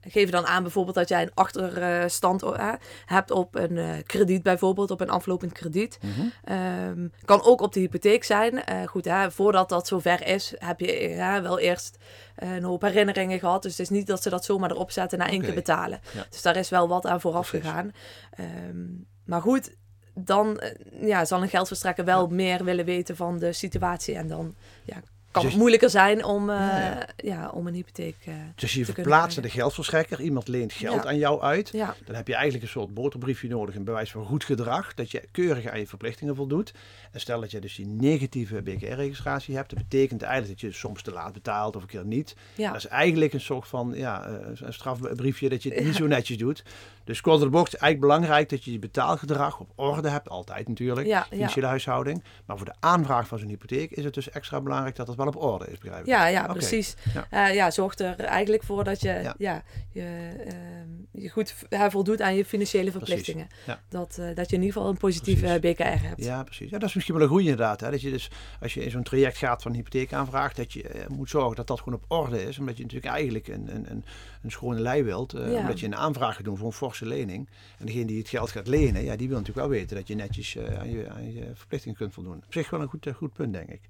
geven 0.01 0.33
dan 0.33 0.47
aan 0.47 0.63
bijvoorbeeld 0.63 0.97
dat 0.97 1.09
jij 1.09 1.23
een 1.23 1.35
achterstand 1.35 2.43
eh, 2.43 2.73
hebt 3.07 3.31
op 3.31 3.55
een 3.55 3.79
eh, 3.79 3.89
krediet 4.07 4.43
bijvoorbeeld, 4.43 4.91
op 4.91 5.01
een 5.01 5.11
aflopend 5.11 5.53
krediet. 5.53 5.99
Ehm, 6.45 7.09
kan 7.25 7.43
ook 7.43 7.61
op 7.61 7.73
de 7.73 7.81
hypotheek 7.81 8.25
zijn. 8.25 8.65
Eh, 8.65 8.87
goed, 8.87 9.05
hè, 9.05 9.31
voordat 9.31 9.69
dat 9.69 9.87
zover 9.87 10.27
is, 10.27 10.55
heb 10.59 10.81
je 10.81 10.93
eh, 10.93 11.39
wel 11.39 11.59
eerst 11.59 11.99
een 12.37 12.63
hoop 12.63 12.83
herinneringen 12.83 13.39
gehad. 13.39 13.63
Dus 13.63 13.71
het 13.71 13.81
is 13.81 13.89
niet 13.89 14.07
dat 14.07 14.23
ze 14.23 14.31
dat 14.31 14.45
zomaar 14.45 14.71
erop 14.71 14.91
zetten 14.91 15.19
na 15.19 15.29
één 15.29 15.43
keer 15.43 15.55
betalen. 15.55 16.01
Ja. 16.13 16.27
Dus 16.31 16.43
daar 16.43 16.57
is 16.57 16.69
wel 16.69 16.89
wat 16.89 17.07
aan 17.07 17.21
vooraf 17.21 17.49
Precies. 17.49 17.69
gegaan. 17.69 17.93
Ehm, 18.31 18.87
maar 19.25 19.41
goed, 19.41 19.77
dan 20.15 20.61
ja, 21.01 21.25
zal 21.25 21.43
een 21.43 21.49
geldverstrekker 21.49 22.05
wel 22.05 22.29
meer 22.29 22.65
willen 22.65 22.85
weten 22.85 23.17
van 23.17 23.39
de 23.39 23.53
situatie. 23.53 24.15
En 24.15 24.29
dan 24.29 24.55
ja, 24.85 24.97
kan 25.31 25.43
Dus- 25.43 25.51
het 25.51 25.61
moeilijker 25.61 25.91
zijn 25.91 26.25
om, 26.25 26.51
eh, 26.51 26.57
Ja, 26.57 27.07
ja, 27.17 27.49
om 27.49 27.67
een 27.67 27.75
hypotheek 27.75 28.17
eh, 28.25 28.35
Dus 28.55 28.73
je 28.75 28.85
te 28.85 28.93
verplaatst 28.93 29.35
de 29.35 29.41
krijgen. 29.41 29.61
geldverstrekker, 29.61 30.21
iemand 30.21 30.49
leent 30.49 30.73
geld 30.73 31.03
Ja. 31.03 31.09
aan 31.09 31.19
jou 31.19 31.41
uit. 31.43 31.69
Ja, 31.73 31.95
Dan 32.05 32.15
heb 32.15 32.27
je 32.27 32.35
eigenlijk 32.35 32.65
een 32.65 32.71
soort 32.71 32.95
boterbriefje 32.95 33.49
nodig, 33.49 33.75
een 33.75 33.85
bewijs 33.85 34.11
van 34.11 34.25
goed 34.25 34.45
gedrag, 34.45 34.95
dat 34.95 35.11
je 35.11 35.23
keurig 35.33 35.67
aan 35.67 35.79
je 35.79 35.87
verplichtingen 35.87 36.37
voldoet. 36.37 36.73
En 37.13 37.21
stel 37.21 37.41
dat 37.41 37.51
je 37.51 37.59
dus 37.61 37.75
die 37.75 37.87
negatieve 37.87 38.63
BKR-registratie 38.63 39.57
hebt, 39.57 39.71
dat 39.71 39.79
betekent 39.79 40.23
eigenlijk 40.23 40.61
dat 40.61 40.71
je 40.71 40.77
soms 40.79 41.03
te 41.03 41.13
laat 41.13 41.33
betaalt 41.33 41.77
of 41.77 41.83
een 41.83 41.89
keer 41.89 42.05
niet. 42.07 42.37
Dat 42.57 42.77
is 42.77 42.87
eigenlijk 42.87 43.33
een 43.33 43.41
soort 43.41 43.69
van 43.69 43.93
ja, 43.95 44.25
eh, 44.27 44.35
een 44.61 44.73
strafbriefje 44.73 45.49
dat 45.49 45.63
je 45.63 45.75
het 45.75 45.85
niet 45.85 45.95
zo 45.95 46.07
netjes 46.07 46.39
doet. 46.39 46.63
Dus 47.11 47.21
kort 47.21 47.37
door 47.41 47.51
de 47.51 47.57
bocht, 47.57 47.75
eigenlijk 47.75 48.01
belangrijk 48.13 48.49
dat 48.49 48.65
je 48.65 48.73
je 48.73 48.79
betaalgedrag 48.79 49.61
op 49.61 49.71
orde 49.75 50.09
hebt, 50.09 50.29
altijd 50.29 50.69
natuurlijk, 50.69 51.07
Ja, 51.07 51.19
ja. 51.19 51.27
financiële 51.37 51.67
huishouding. 51.67 52.23
Maar 52.47 52.57
voor 52.57 52.67
de 52.67 52.75
aanvraag 52.81 53.27
van 53.29 53.39
zo'n 53.39 53.49
hypotheek 53.49 53.91
is 53.91 54.05
het 54.05 54.15
dus 54.15 54.31
extra 54.31 54.61
belangrijk 54.61 54.97
dat 54.97 55.07
het 55.07 55.17
wel 55.17 55.27
op 55.27 55.37
orde 55.37 55.67
is, 55.71 55.79
begrijp 55.79 56.01
ik? 56.01 56.07
Ja, 56.07 56.27
ja, 56.27 56.47
precies. 56.47 56.95
Ja. 57.15 57.27
Ja. 57.31 57.47
ja, 57.47 57.71
zorg 57.71 57.99
er 57.99 58.21
eigenlijk 58.21 58.63
voor 58.63 58.85
dat 58.85 59.01
je, 59.01 59.33
Ja. 59.39 59.63
je, 59.91 60.01
ehm, 60.47 60.89
je 61.23 61.29
goed 61.29 61.55
voldoet 61.71 62.21
aan 62.21 62.35
je 62.35 62.45
financiële 62.45 62.91
verplichtingen. 62.91 63.47
Dat, 63.89 64.19
eh, 64.19 64.35
dat 64.35 64.51
je 64.51 64.57
in 64.57 64.63
ieder 64.63 64.77
geval 64.77 64.89
een 64.89 64.97
positieve 64.97 65.59
Precies. 65.61 65.77
BKR 65.77 66.07
hebt. 66.07 66.25
Ja, 66.25 66.43
precies. 66.43 66.71
Ja, 66.71 66.79
dat 66.79 66.89
is 66.89 66.95
misschien 66.95 67.15
wel 67.15 67.25
een 67.25 67.31
goede 67.31 67.49
inderdaad. 67.49 67.81
Hè? 67.81 67.91
Dat 67.91 68.01
je 68.01 68.11
dus, 68.11 68.31
als 68.61 68.75
je 68.75 68.85
in 68.85 68.91
zo'n 68.91 69.03
traject 69.03 69.37
gaat 69.37 69.63
van 69.63 69.71
een 69.71 69.77
hypotheekaanvraag, 69.77 70.55
dat 70.55 70.73
je 70.73 70.83
eh, 70.89 71.09
moet 71.09 71.31
zorgen 71.31 71.57
dat 71.57 71.67
dat 71.67 71.79
gewoon 71.79 71.95
op 71.95 72.05
orde 72.09 72.43
is. 72.43 72.59
Omdat 72.59 72.77
je 72.77 72.83
natuurlijk 72.83 73.13
eigenlijk 73.13 73.49
een, 73.49 73.75
een, 73.75 73.91
een, 73.91 74.05
een 74.43 74.51
schone 74.51 74.81
lei 74.81 75.03
wilt. 75.03 75.33
Ja. 75.33 75.41
Omdat 75.41 75.81
je 75.81 75.87
een 75.87 75.97
aanvraag 75.97 76.35
gaat 76.35 76.45
doen 76.45 76.57
voor 76.57 76.67
een 76.67 76.73
forse 76.73 77.07
lening. 77.07 77.49
En 77.79 77.87
degene 77.87 78.05
die 78.05 78.19
het 78.19 78.29
geld 78.29 78.51
gaat 78.51 78.67
lenen, 78.67 79.05
ja, 79.05 79.17
die 79.17 79.29
wil 79.29 79.39
natuurlijk 79.39 79.67
wel 79.67 79.79
weten 79.79 79.97
dat 79.97 80.09
je 80.09 80.15
netjes 80.15 80.57
eh, 80.57 80.79
aan, 80.79 80.91
je, 80.91 81.09
aan 81.11 81.33
je 81.33 81.51
verplichtingen 81.55 81.97
kunt 81.97 82.15
voldoen. 82.15 82.43
Op 82.47 82.53
zich 82.53 82.71
wel 82.71 82.81
een 82.81 82.89
goed, 82.89 83.07
eh, 83.07 83.15
goed 83.15 83.33
punt, 83.33 83.53
denk 83.53 83.69
ik. 83.69 83.81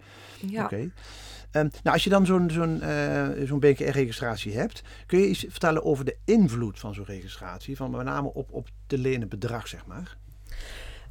Ja. 0.41 0.65
Oké. 0.65 0.91
Ehm, 1.51 1.69
nou, 1.83 1.95
als 1.95 2.05
je 2.05 2.11
dan 2.11 2.27
zo'n 2.27 2.51
zo'n 2.51 2.81
eh, 2.81 3.29
zo'n 3.45 3.61
BKR-registratie 3.61 4.57
hebt, 4.57 4.83
kun 5.07 5.19
je 5.19 5.29
iets 5.29 5.47
vertellen 5.49 5.85
over 5.85 6.05
de 6.05 6.17
invloed 6.25 6.79
van 6.79 6.95
zo'n 6.95 7.05
registratie? 7.05 7.77
Van 7.77 7.91
met 7.91 8.05
name 8.05 8.33
op, 8.35 8.53
op 8.53 8.69
te 8.87 8.99
lenen 8.99 9.29
bedrag, 9.29 9.69
zeg 9.69 9.87
maar. 9.87 10.17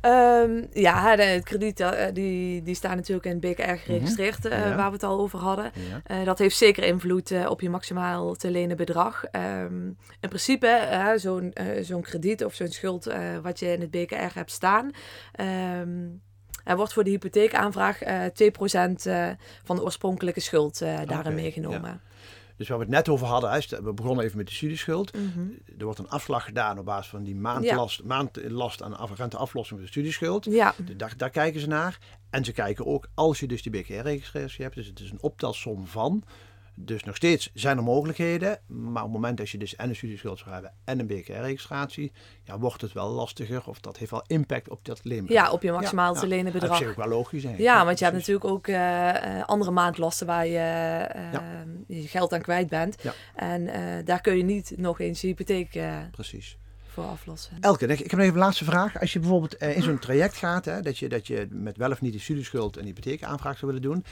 Ehm, 0.02 0.64
ja, 0.72 1.16
de, 1.16 1.22
het 1.24 1.44
krediet 1.44 1.80
uh, 1.80 1.92
die, 2.14 2.62
die 2.62 2.76
staan 2.76 2.96
natuurlijk 2.96 3.26
in 3.26 3.32
het 3.32 3.42
BKR 3.42 3.78
geregistreerd, 3.86 4.46
uh, 4.46 4.52
Ja. 4.52 4.76
waar 4.76 4.88
we 4.88 4.94
het 4.94 5.04
al 5.04 5.20
over 5.20 5.40
hadden. 5.40 5.72
Ja. 5.90 6.02
Eh, 6.04 6.26
dat 6.26 6.40
heeft 6.40 6.58
zeker 6.58 6.84
invloed 6.84 7.32
eh, 7.32 7.50
op 7.50 7.62
je 7.62 7.70
maximaal 7.70 8.34
te 8.36 8.52
lenen 8.52 8.78
bedrag. 8.78 9.24
Ehm, 9.32 9.86
in 10.20 10.30
principe, 10.30 10.68
eh, 10.68 11.08
zo'n 11.16 11.54
eh, 11.54 11.84
zo'n 11.84 12.02
krediet 12.02 12.44
of 12.46 12.54
zo'n 12.54 12.68
schuld 12.68 13.08
eh, 13.08 13.20
wat 13.42 13.60
je 13.60 13.72
in 13.74 13.82
het 13.82 13.92
BKR 13.92 14.34
hebt 14.34 14.52
staan. 14.52 14.92
ehm, 15.32 16.08
er 16.64 16.76
wordt 16.76 16.94
voor 16.94 17.04
de 17.04 17.10
hypotheekaanvraag 17.10 18.02
eh 18.02 18.22
2% 18.34 19.06
eh, 19.06 19.28
van 19.64 19.76
de 19.76 19.84
oorspronkelijke 19.84 20.40
schuld 20.40 20.82
eh, 20.82 20.98
daarin 21.06 21.34
meegenomen. 21.36 22.02
Dus 22.60 22.68
waar 22.68 22.78
we 22.78 22.84
het 22.84 22.94
net 22.94 23.10
over 23.10 23.28
hadden, 23.28 23.52
hè, 23.52 23.60
we 23.84 23.94
begonnen 23.94 24.26
even 24.26 24.38
met 24.38 24.48
de 24.48 24.54
studieschuld. 24.54 25.14
Mhm. 25.18 25.40
Er 25.78 25.84
wordt 25.86 26.00
een 26.00 26.10
afslag 26.10 26.44
gedaan 26.44 26.80
op 26.80 26.86
basis 26.86 27.10
van 27.10 27.24
die 27.24 27.36
maandlast, 27.36 28.04
maandlast 28.04 28.82
aan 28.82 28.98
af- 28.98 29.18
renteaflossing 29.18 29.80
van 29.80 29.80
de 29.82 29.88
studieschuld. 29.92 30.46
Ja, 30.46 30.74
De- 30.86 30.96
Daar, 30.96 31.14
daar 31.18 31.30
kijken 31.30 31.60
ze 31.62 31.68
naar. 31.68 32.00
En 32.30 32.46
ze 32.46 32.52
kijken 32.52 32.86
ook 32.86 33.08
als 33.14 33.40
je 33.40 33.48
dus 33.48 33.62
die 33.62 33.72
BKR-registratie 33.72 34.64
hebt. 34.64 34.76
Dus 34.76 34.88
het 34.88 35.00
is 35.00 35.12
een 35.12 35.22
optelsom 35.22 35.88
van. 35.88 36.24
Dus 36.82 37.04
nog 37.04 37.16
steeds 37.16 37.50
zijn 37.54 37.78
er 37.78 37.84
mogelijkheden. 37.84 38.60
Maar 38.68 39.04
op 39.04 39.10
het 39.10 39.12
moment 39.20 39.38
dat 39.38 39.50
je 39.50 39.58
dus 39.58 39.76
en 39.76 39.90
een 39.90 39.96
studieschuld 39.96 40.40
zou 40.40 40.52
hebben 40.52 40.74
en 40.84 41.00
een 41.00 41.08
BKR-registratie, 41.08 42.12
ja, 42.44 42.60
wordt 42.60 42.82
het 42.82 42.94
wel 42.94 43.10
lastiger. 43.10 43.62
Of 43.66 43.80
dat 43.80 43.98
heeft 43.98 44.12
wel 44.12 44.24
impact 44.28 44.70
op 44.70 44.86
dat 44.86 45.00
leenbedrag. 45.04 45.46
ja, 45.46 45.52
op 45.52 45.62
je 45.62 45.72
maximaal 45.72 46.14
te 46.14 46.28
lenen 46.28 46.46
Dat 46.54 46.64
is 46.64 46.70
bedrag. 46.70 46.90
ook 46.90 46.96
wel 46.96 47.08
logisch. 47.08 47.44
Ja, 47.58 47.86
want 47.86 48.00
je 48.00 48.06
hebt 48.06 48.18
natuurlijk 48.18 48.46
ook 48.46 48.68
eh, 48.68 49.10
eh, 49.40 49.46
andere 49.46 49.72
maandlasten 49.72 50.28
waar 50.28 50.46
je 50.48 50.58
eh, 50.58 51.34
Ja. 51.34 51.66
je 51.88 52.08
geld 52.08 52.34
aan 52.34 52.42
kwijt 52.42 52.70
bent. 52.70 52.96
Ja. 53.04 53.14
En 53.36 53.70
daar 54.06 54.22
kun 54.22 54.38
je 54.38 54.44
niet 54.44 54.74
nog 54.78 55.00
eens 55.00 55.22
je 55.22 55.28
hypotheek 55.28 55.80
Precies. 56.12 56.58
voor 56.88 57.04
aflossen. 57.04 57.58
Elke, 57.60 57.86
ik 57.88 57.98
heb 58.00 58.12
nog 58.12 58.20
even 58.20 58.34
een 58.34 58.40
laatste 58.40 58.66
vraag. 58.66 59.00
Als 59.00 59.14
je 59.14 59.20
bijvoorbeeld 59.20 59.56
in 59.56 59.82
zo'n 59.82 60.00
traject 60.00 60.36
gaat, 60.36 60.66
hè, 60.66 60.82
dat, 60.82 60.98
je, 60.98 61.10
dat 61.10 61.28
je 61.28 61.48
met 61.50 61.78
wel 61.78 61.92
of 61.92 62.02
niet 62.02 62.14
een 62.14 62.20
studieschuld 62.20 62.78
een 62.78 62.86
hypotheekaanvraag 62.86 63.58
zou 63.58 63.72
willen 63.74 63.90
doen. 63.90 64.06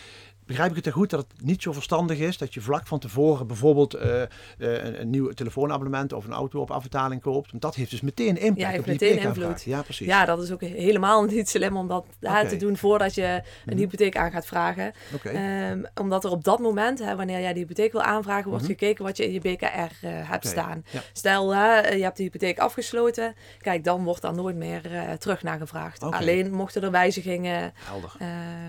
Begrijp 0.47 0.69
ik 0.69 0.75
het 0.75 0.85
er 0.85 0.91
goed 0.91 1.09
dat 1.09 1.19
het 1.19 1.45
niet 1.45 1.61
zo 1.61 1.71
verstandig 1.71 2.17
is 2.19 2.37
dat 2.37 2.53
je 2.53 2.61
vlak 2.61 2.87
van 2.87 2.99
tevoren 2.99 3.47
bijvoorbeeld 3.47 3.93
eh, 3.93 4.21
eh, 4.21 4.27
een, 4.57 5.01
een 5.01 5.09
nieuw 5.09 5.29
telefoonabonnement 5.31 6.13
of 6.13 6.25
een 6.25 6.31
auto 6.33 6.59
op 6.61 6.71
afbetaling 6.71 7.21
koopt? 7.21 7.49
Want 7.51 7.61
dat 7.61 7.75
heeft 7.75 7.91
dus 7.91 8.01
meteen 8.01 8.37
impact 8.37 8.59
Ja, 8.59 8.67
heeft 8.67 8.79
op 8.79 8.85
die 8.85 9.09
meteen 9.09 9.19
invloed. 9.27 9.63
Ja, 9.63 9.81
precies. 9.81 10.07
Ja, 10.07 10.25
dat 10.25 10.43
is 10.43 10.51
ook 10.51 10.61
helemaal 10.61 11.23
niet 11.33 11.49
slim 11.49 11.77
om 11.77 11.87
dat 11.87 12.05
te 12.49 12.57
doen 12.57 12.77
voordat 12.77 13.15
je 13.15 13.23
een 13.25 13.43
Mhm. 13.65 13.77
hypotheek 13.77 14.17
aan 14.17 14.31
gaat 14.31 14.45
vragen. 14.45 14.91
Ehm, 15.23 15.83
omdat 15.95 16.23
er 16.23 16.31
op 16.31 16.43
dat 16.43 16.59
moment, 16.59 16.99
hè, 16.99 17.15
wanneer 17.15 17.39
jij 17.41 17.53
de 17.53 17.59
hypotheek 17.59 17.91
wil 17.91 18.01
aanvragen, 18.01 18.49
wordt 18.49 18.63
Mhm. 18.63 18.71
gekeken 18.71 19.03
wat 19.05 19.17
je 19.17 19.25
in 19.25 19.31
je 19.31 19.39
BKR 19.39 19.65
eh, 19.65 20.29
hebt 20.29 20.47
staan. 20.47 20.83
ja. 20.91 21.01
Stel, 21.13 21.55
hè, 21.55 21.87
je 21.87 22.03
hebt 22.03 22.17
de 22.17 22.23
hypotheek 22.23 22.59
afgesloten. 22.59 23.35
Kijk, 23.61 23.83
dan 23.83 24.03
wordt 24.03 24.21
daar 24.21 24.33
nooit 24.33 24.55
meer 24.55 24.81
terug 25.19 25.43
naar 25.43 25.59
gevraagd. 25.59 26.01
Alleen 26.03 26.51
mochten 26.53 26.81
er 26.83 26.91
wijzigingen 26.91 27.73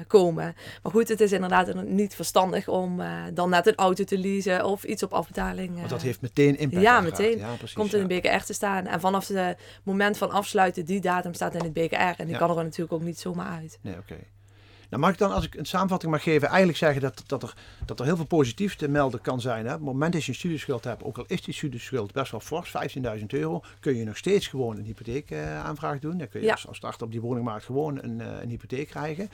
komen. 0.07 0.55
Maar 0.83 0.93
goed, 0.93 1.09
het 1.09 1.21
is 1.21 1.33
inderdaad 1.33 1.68
niet 1.75 2.15
verstandig 2.15 2.69
om 2.69 3.01
eh, 3.01 3.23
dan 3.35 3.51
net 3.51 3.67
een 3.67 3.75
auto 3.75 4.05
te 4.05 4.19
leasen 4.19 4.65
of 4.65 4.85
iets 4.85 5.03
op 5.03 5.13
afbetaling. 5.13 5.69
Want 5.71 5.85
eh, 5.85 5.91
dat 5.91 6.03
heeft 6.03 6.21
meteen 6.21 6.59
impact. 6.59 6.83
ja, 6.83 7.01
meteen. 7.01 7.39
Ja, 7.39 7.55
precies, 7.55 7.77
komt 7.77 7.95
in 7.95 8.07
de 8.07 8.21
BKR 8.21 8.45
te 8.45 8.53
staan. 8.53 8.87
En 8.87 9.01
vanaf 9.01 9.29
het 9.29 9.59
moment 9.83 10.19
van 10.19 10.31
afsluiten, 10.31 10.85
die 10.85 11.01
datum 11.01 11.35
staat 11.35 11.55
in 11.55 11.63
het 11.63 11.73
BKR. 11.73 12.21
En 12.21 12.27
die 12.27 12.37
kan 12.37 12.51
er 12.51 12.65
natuurlijk 12.65 12.93
ook 12.93 13.03
niet 13.03 13.19
zomaar 13.19 13.49
uit. 13.49 13.79
Nee, 13.83 13.97
oké. 13.99 14.17
Nou, 14.91 15.03
mag 15.03 15.13
ik 15.13 15.19
dan, 15.19 15.33
als 15.33 15.45
ik 15.45 15.55
een 15.55 15.67
samenvatting 15.67 16.13
mag 16.13 16.23
geven, 16.23 16.49
eigenlijk 16.49 16.79
zeggen 16.79 17.01
dat, 17.01 17.23
dat, 17.27 17.43
er, 17.43 17.55
dat 17.87 18.01
er 18.01 18.07
heel 18.07 18.17
veel 18.17 18.25
positief 18.25 18.77
te 18.77 18.89
melden 18.89 19.21
kan 19.21 19.41
zijn. 19.41 19.67
Hè? 19.67 19.73
Op 19.73 19.79
het 19.79 19.87
moment 19.89 20.13
dat 20.13 20.25
je 20.25 20.29
een 20.31 20.39
studieschuld 20.39 20.85
hebt, 20.85 21.03
ook 21.03 21.19
al 21.19 21.25
is 21.27 21.43
die 21.43 21.55
studieschuld 21.55 22.13
best 22.13 22.31
wel 22.31 22.41
fors, 22.41 22.73
15.000 23.19 23.25
euro, 23.27 23.63
kun 23.81 23.97
je 23.97 24.05
nog 24.05 24.17
steeds 24.17 24.47
gewoon 24.47 24.77
een 24.77 24.85
hypotheekaanvraag 24.85 25.99
doen. 25.99 26.19
Dan 26.19 26.29
kun 26.29 26.41
je 26.41 26.47
Ja. 26.47 26.53
als, 26.53 26.67
als 26.67 26.77
starter 26.77 27.03
op 27.03 27.11
die 27.11 27.21
woningmarkt 27.21 27.65
gewoon 27.65 27.99
een, 28.03 28.21
eh, 28.21 28.43
een 28.43 28.49
hypotheek 28.49 28.89
krijgen. 28.89 29.31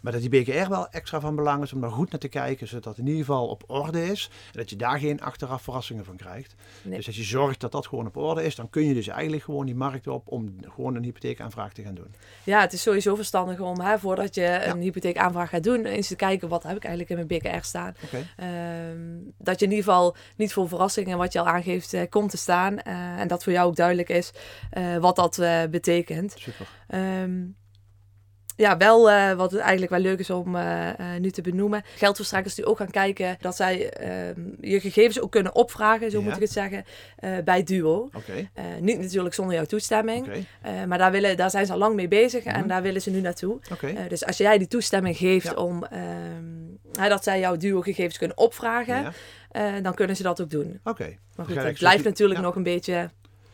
Maar 0.00 0.12
dat 0.12 0.20
die 0.20 0.30
BKR 0.30 0.68
wel 0.68 0.88
extra 0.88 1.20
van 1.20 1.36
belang 1.36 1.62
is 1.62 1.72
om 1.72 1.80
daar 1.80 1.90
goed 1.90 2.10
naar 2.10 2.20
te 2.20 2.28
kijken, 2.28 2.68
zodat 2.68 2.84
dat 2.84 2.98
in 2.98 3.06
ieder 3.06 3.24
geval 3.24 3.48
op 3.48 3.62
orde 3.66 4.10
is. 4.10 4.30
En 4.52 4.58
dat 4.58 4.70
je 4.70 4.76
daar 4.76 4.98
geen 4.98 5.20
achteraf 5.20 5.62
verrassingen 5.62 6.04
van 6.04 6.16
krijgt. 6.16 6.54
Nee. 6.82 6.96
Dus 6.96 7.06
als 7.06 7.16
je 7.16 7.22
zorgt 7.22 7.60
dat 7.60 7.72
dat 7.72 7.86
gewoon 7.86 8.06
op 8.06 8.16
orde 8.16 8.44
is, 8.44 8.54
dan 8.54 8.70
kun 8.70 8.84
je 8.84 8.94
dus 8.94 9.08
eigenlijk 9.08 9.42
gewoon 9.42 9.66
die 9.66 9.74
markt 9.74 10.06
op 10.06 10.28
om 10.28 10.56
gewoon 10.74 10.94
een 10.94 11.02
hypotheekaanvraag 11.02 11.72
te 11.72 11.82
gaan 11.82 11.94
doen. 11.94 12.14
Ja, 12.44 12.60
het 12.60 12.72
is 12.72 12.82
sowieso 12.82 13.14
verstandig 13.14 13.60
om, 13.60 13.80
hè, 13.80 13.98
voordat 13.98 14.34
je 14.34 14.64
een 14.64 14.80
hypotheekaanvraag 14.80 15.48
gaat 15.48 15.62
doen, 15.62 15.84
eens 15.84 16.08
te 16.08 16.16
kijken 16.16 16.48
wat 16.48 16.62
heb 16.62 16.76
ik 16.76 16.84
eigenlijk 16.84 17.10
in 17.10 17.26
mijn 17.26 17.40
BKR 17.40 17.64
staan. 17.66 17.94
Ehm, 18.36 18.98
dat 19.38 19.58
je 19.58 19.64
in 19.64 19.70
ieder 19.70 19.84
geval 19.84 20.16
niet 20.36 20.52
voor 20.52 20.68
verrassingen, 20.68 21.18
wat 21.18 21.32
je 21.32 21.40
al 21.40 21.46
aangeeft, 21.46 21.92
eh, 21.92 22.02
komt 22.08 22.30
te 22.30 22.36
staan. 22.36 22.78
Eh, 22.78 23.20
en 23.20 23.28
dat 23.28 23.44
voor 23.44 23.52
jou 23.52 23.68
ook 23.68 23.76
duidelijk 23.76 24.08
is 24.08 24.30
eh, 24.70 24.96
wat 24.96 25.16
dat 25.16 25.36
betekent. 25.70 26.34
Super. 26.38 26.66
Ehm, 26.86 27.46
ja, 28.60 28.76
wel 28.76 29.10
eh, 29.10 29.32
wat 29.32 29.50
het 29.50 29.60
eigenlijk 29.60 29.90
wel 29.90 30.00
leuk 30.00 30.18
is 30.18 30.30
om 30.30 30.56
eh, 30.56 30.88
eh, 30.88 31.20
nu 31.20 31.30
te 31.30 31.42
benoemen. 31.42 31.82
Geldverstrekkers 31.96 32.54
die 32.54 32.64
ook 32.64 32.76
gaan 32.76 32.90
kijken 32.90 33.36
dat 33.40 33.56
zij 33.56 33.90
ehm, 33.90 34.40
je 34.60 34.80
gegevens 34.80 35.20
ook 35.20 35.30
kunnen 35.30 35.54
opvragen, 35.54 36.10
zo 36.10 36.18
Ja. 36.18 36.24
moet 36.24 36.34
ik 36.34 36.40
het 36.40 36.52
zeggen, 36.52 36.84
bij 37.44 37.62
Duo. 37.62 38.10
Niet 38.80 38.98
natuurlijk 39.00 39.34
zonder 39.34 39.54
jouw 39.54 39.64
toestemming. 39.64 40.26
Maar 40.86 40.98
daar, 40.98 41.10
willen, 41.10 41.36
daar 41.36 41.50
zijn 41.50 41.66
ze 41.66 41.72
al 41.72 41.78
lang 41.78 41.94
mee 41.94 42.08
bezig 42.08 42.44
Mhm. 42.44 42.54
en 42.54 42.68
daar 42.68 42.82
willen 42.82 43.02
ze 43.02 43.10
nu 43.10 43.20
naartoe. 43.20 43.58
Dus 44.08 44.24
als 44.26 44.36
jij 44.36 44.58
die 44.58 44.68
toestemming 44.68 45.16
geeft 45.16 45.46
Ja. 45.46 45.52
om 45.54 45.84
ehm, 45.84 47.08
dat 47.08 47.24
zij 47.24 47.40
jouw 47.40 47.56
duo-gegevens 47.56 48.18
kunnen 48.18 48.36
opvragen, 48.36 49.12
Ja. 49.52 49.80
dan 49.80 49.94
kunnen 49.94 50.16
ze 50.16 50.22
dat 50.22 50.40
ook 50.40 50.50
doen. 50.50 50.80
Oké. 50.84 51.04
Maar 51.04 51.46
Dan 51.46 51.46
goed, 51.46 51.64
het 51.64 51.78
blijft 51.78 52.04
natuurlijk 52.04 52.40
nog 52.40 52.56
een 52.56 52.62
beetje... 52.62 53.10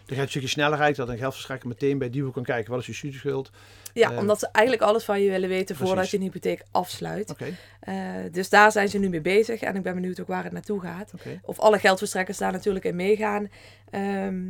Er 0.07 0.15
gaat 0.15 0.23
een 0.25 0.29
stukje 0.31 0.49
sneller 0.49 0.79
uit 0.79 0.97
dat 0.97 1.09
een 1.09 1.19
geldverstrekker 1.19 1.69
meteen 1.69 1.99
bij 1.99 2.11
Duo 2.11 2.31
kan 2.31 2.43
kijken 2.43 2.71
wat 2.71 2.81
is 2.81 2.87
je 2.87 2.93
studieschuld. 2.95 3.51
Ja, 3.99 4.11
Eh, 4.13 4.19
omdat 4.19 4.39
ze 4.39 4.49
eigenlijk 4.53 4.87
alles 4.87 5.05
van 5.05 5.21
je 5.23 5.31
willen 5.31 5.49
weten 5.49 5.77
voordat 5.77 5.95
precies. 5.95 6.11
je 6.13 6.17
een 6.17 6.23
hypotheek 6.23 6.63
afsluit. 6.71 7.31
Oké. 7.31 7.57
Eh, 7.81 7.95
dus 8.33 8.49
daar 8.49 8.73
zijn 8.73 8.89
ze 8.89 8.99
nu 8.99 9.09
mee 9.09 9.21
bezig 9.21 9.61
en 9.61 9.77
ik 9.77 9.83
ben 9.83 9.95
benieuwd 9.95 10.21
ook 10.21 10.27
waar 10.27 10.45
het 10.45 10.53
naartoe 10.53 10.81
gaat. 10.81 11.13
Of 11.43 11.59
alle 11.59 11.79
geldverstrekkers 11.79 12.39
daar 12.39 12.53
natuurlijk 12.53 12.85
in 12.85 12.97
meegaan. 12.97 13.49
Ehm, 13.91 14.43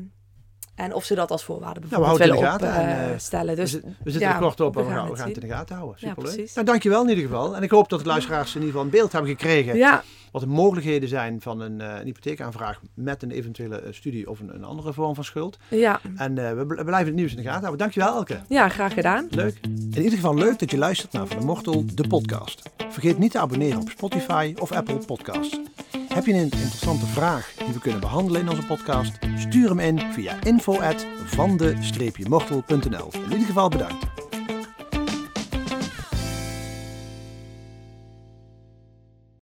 en 0.77 0.95
of 0.95 1.05
ze 1.05 1.15
dat 1.15 1.31
als 1.31 1.45
voorwaarde 1.45 1.81
Nou, 1.81 1.91
bijvoorbeeld 1.91 2.19
we 2.19 2.25
willen 2.35 2.49
houden 2.49 2.69
het 2.69 2.77
in 2.77 2.83
de 2.83 2.87
gaten 2.89 3.01
en, 3.03 3.07
eh, 3.09 3.12
opstellen. 3.12 3.55
We, 3.55 3.61
dus 3.61 3.71
zit- 3.71 3.83
we 3.83 4.11
zitten 4.11 4.21
ja, 4.29 4.35
er 4.35 4.41
kort 4.41 4.61
op 4.61 4.75
we 4.75 4.81
en 4.81 4.87
we 4.87 4.93
gaan 4.93 5.03
we 5.05 5.11
het 5.11 5.19
gaan 5.19 5.29
het 5.29 5.37
in 5.43 5.49
de 5.49 5.55
gaten 5.55 5.77
houden. 5.77 5.97
Ja, 6.01 6.09
Superleuk. 6.09 6.35
precies. 6.35 6.55
nou, 6.55 6.67
dankjewel 6.67 7.03
in 7.03 7.09
ieder 7.09 7.25
geval. 7.25 7.57
En 7.57 7.62
ik 7.62 7.71
hoop 7.71 7.89
dat 7.89 7.99
de 8.01 8.07
luisteraars 8.07 8.49
in 8.49 8.55
ieder 8.55 8.69
geval 8.69 8.85
een 8.85 8.91
beeld 8.91 9.12
hebben 9.12 9.31
gekregen 9.31 9.77
ja, 9.77 10.03
wat 10.33 10.43
de 10.43 10.49
mogelijkheden 10.49 11.09
zijn 11.09 11.41
van 11.41 11.61
een, 11.61 11.81
eh, 11.81 11.89
een 11.99 12.05
hypotheekaanvraag 12.05 12.81
met 12.95 13.23
een 13.23 13.31
eventuele 13.31 13.81
eh, 13.81 13.93
studie 13.93 14.31
of 14.31 14.41
een, 14.41 14.55
een 14.55 14.65
andere 14.65 14.93
vorm 14.93 15.15
van 15.15 15.25
schuld. 15.25 15.59
ja, 15.69 16.01
En 16.17 16.39
eh, 16.49 16.53
we 16.57 16.67
bl- 16.67 16.83
blijven 16.85 17.07
het 17.07 17.15
nieuws 17.15 17.31
in 17.31 17.37
de 17.37 17.43
gaten 17.43 17.59
houden. 17.61 17.79
Dankjewel 17.79 18.15
Elke. 18.17 18.41
ja, 18.49 18.69
graag 18.69 18.93
gedaan. 18.95 19.27
Leuk. 19.31 19.59
In 19.62 19.91
ieder 19.97 20.12
geval 20.12 20.35
leuk 20.35 20.59
dat 20.59 20.71
je 20.71 20.79
luistert 20.79 21.12
naar 21.12 21.27
Van 21.27 21.39
de 21.39 21.45
Mortel, 21.45 21.85
de 21.95 22.07
podcast. 22.09 22.62
Vergeet 22.89 23.19
niet 23.19 23.31
te 23.31 23.39
abonneren 23.39 23.81
op 23.81 23.89
Spotify 23.91 24.55
of 24.59 24.73
Apple 24.73 24.97
Podcasts. 25.07 25.59
Heb 26.16 26.26
je 26.26 26.33
een 26.33 26.40
interessante 26.40 27.07
vraag 27.07 27.52
die 27.57 27.72
we 27.72 27.79
kunnen 27.79 28.00
behandelen 28.00 28.40
in 28.40 28.48
onze 28.48 28.66
podcast? 28.66 29.18
Stuur 29.37 29.68
hem 29.68 29.79
in 29.79 30.12
via 30.12 30.42
info@vande-mortel.nl. 30.42 33.11
In 33.12 33.31
ieder 33.31 33.46
geval 33.46 33.68
bedankt. 33.68 34.26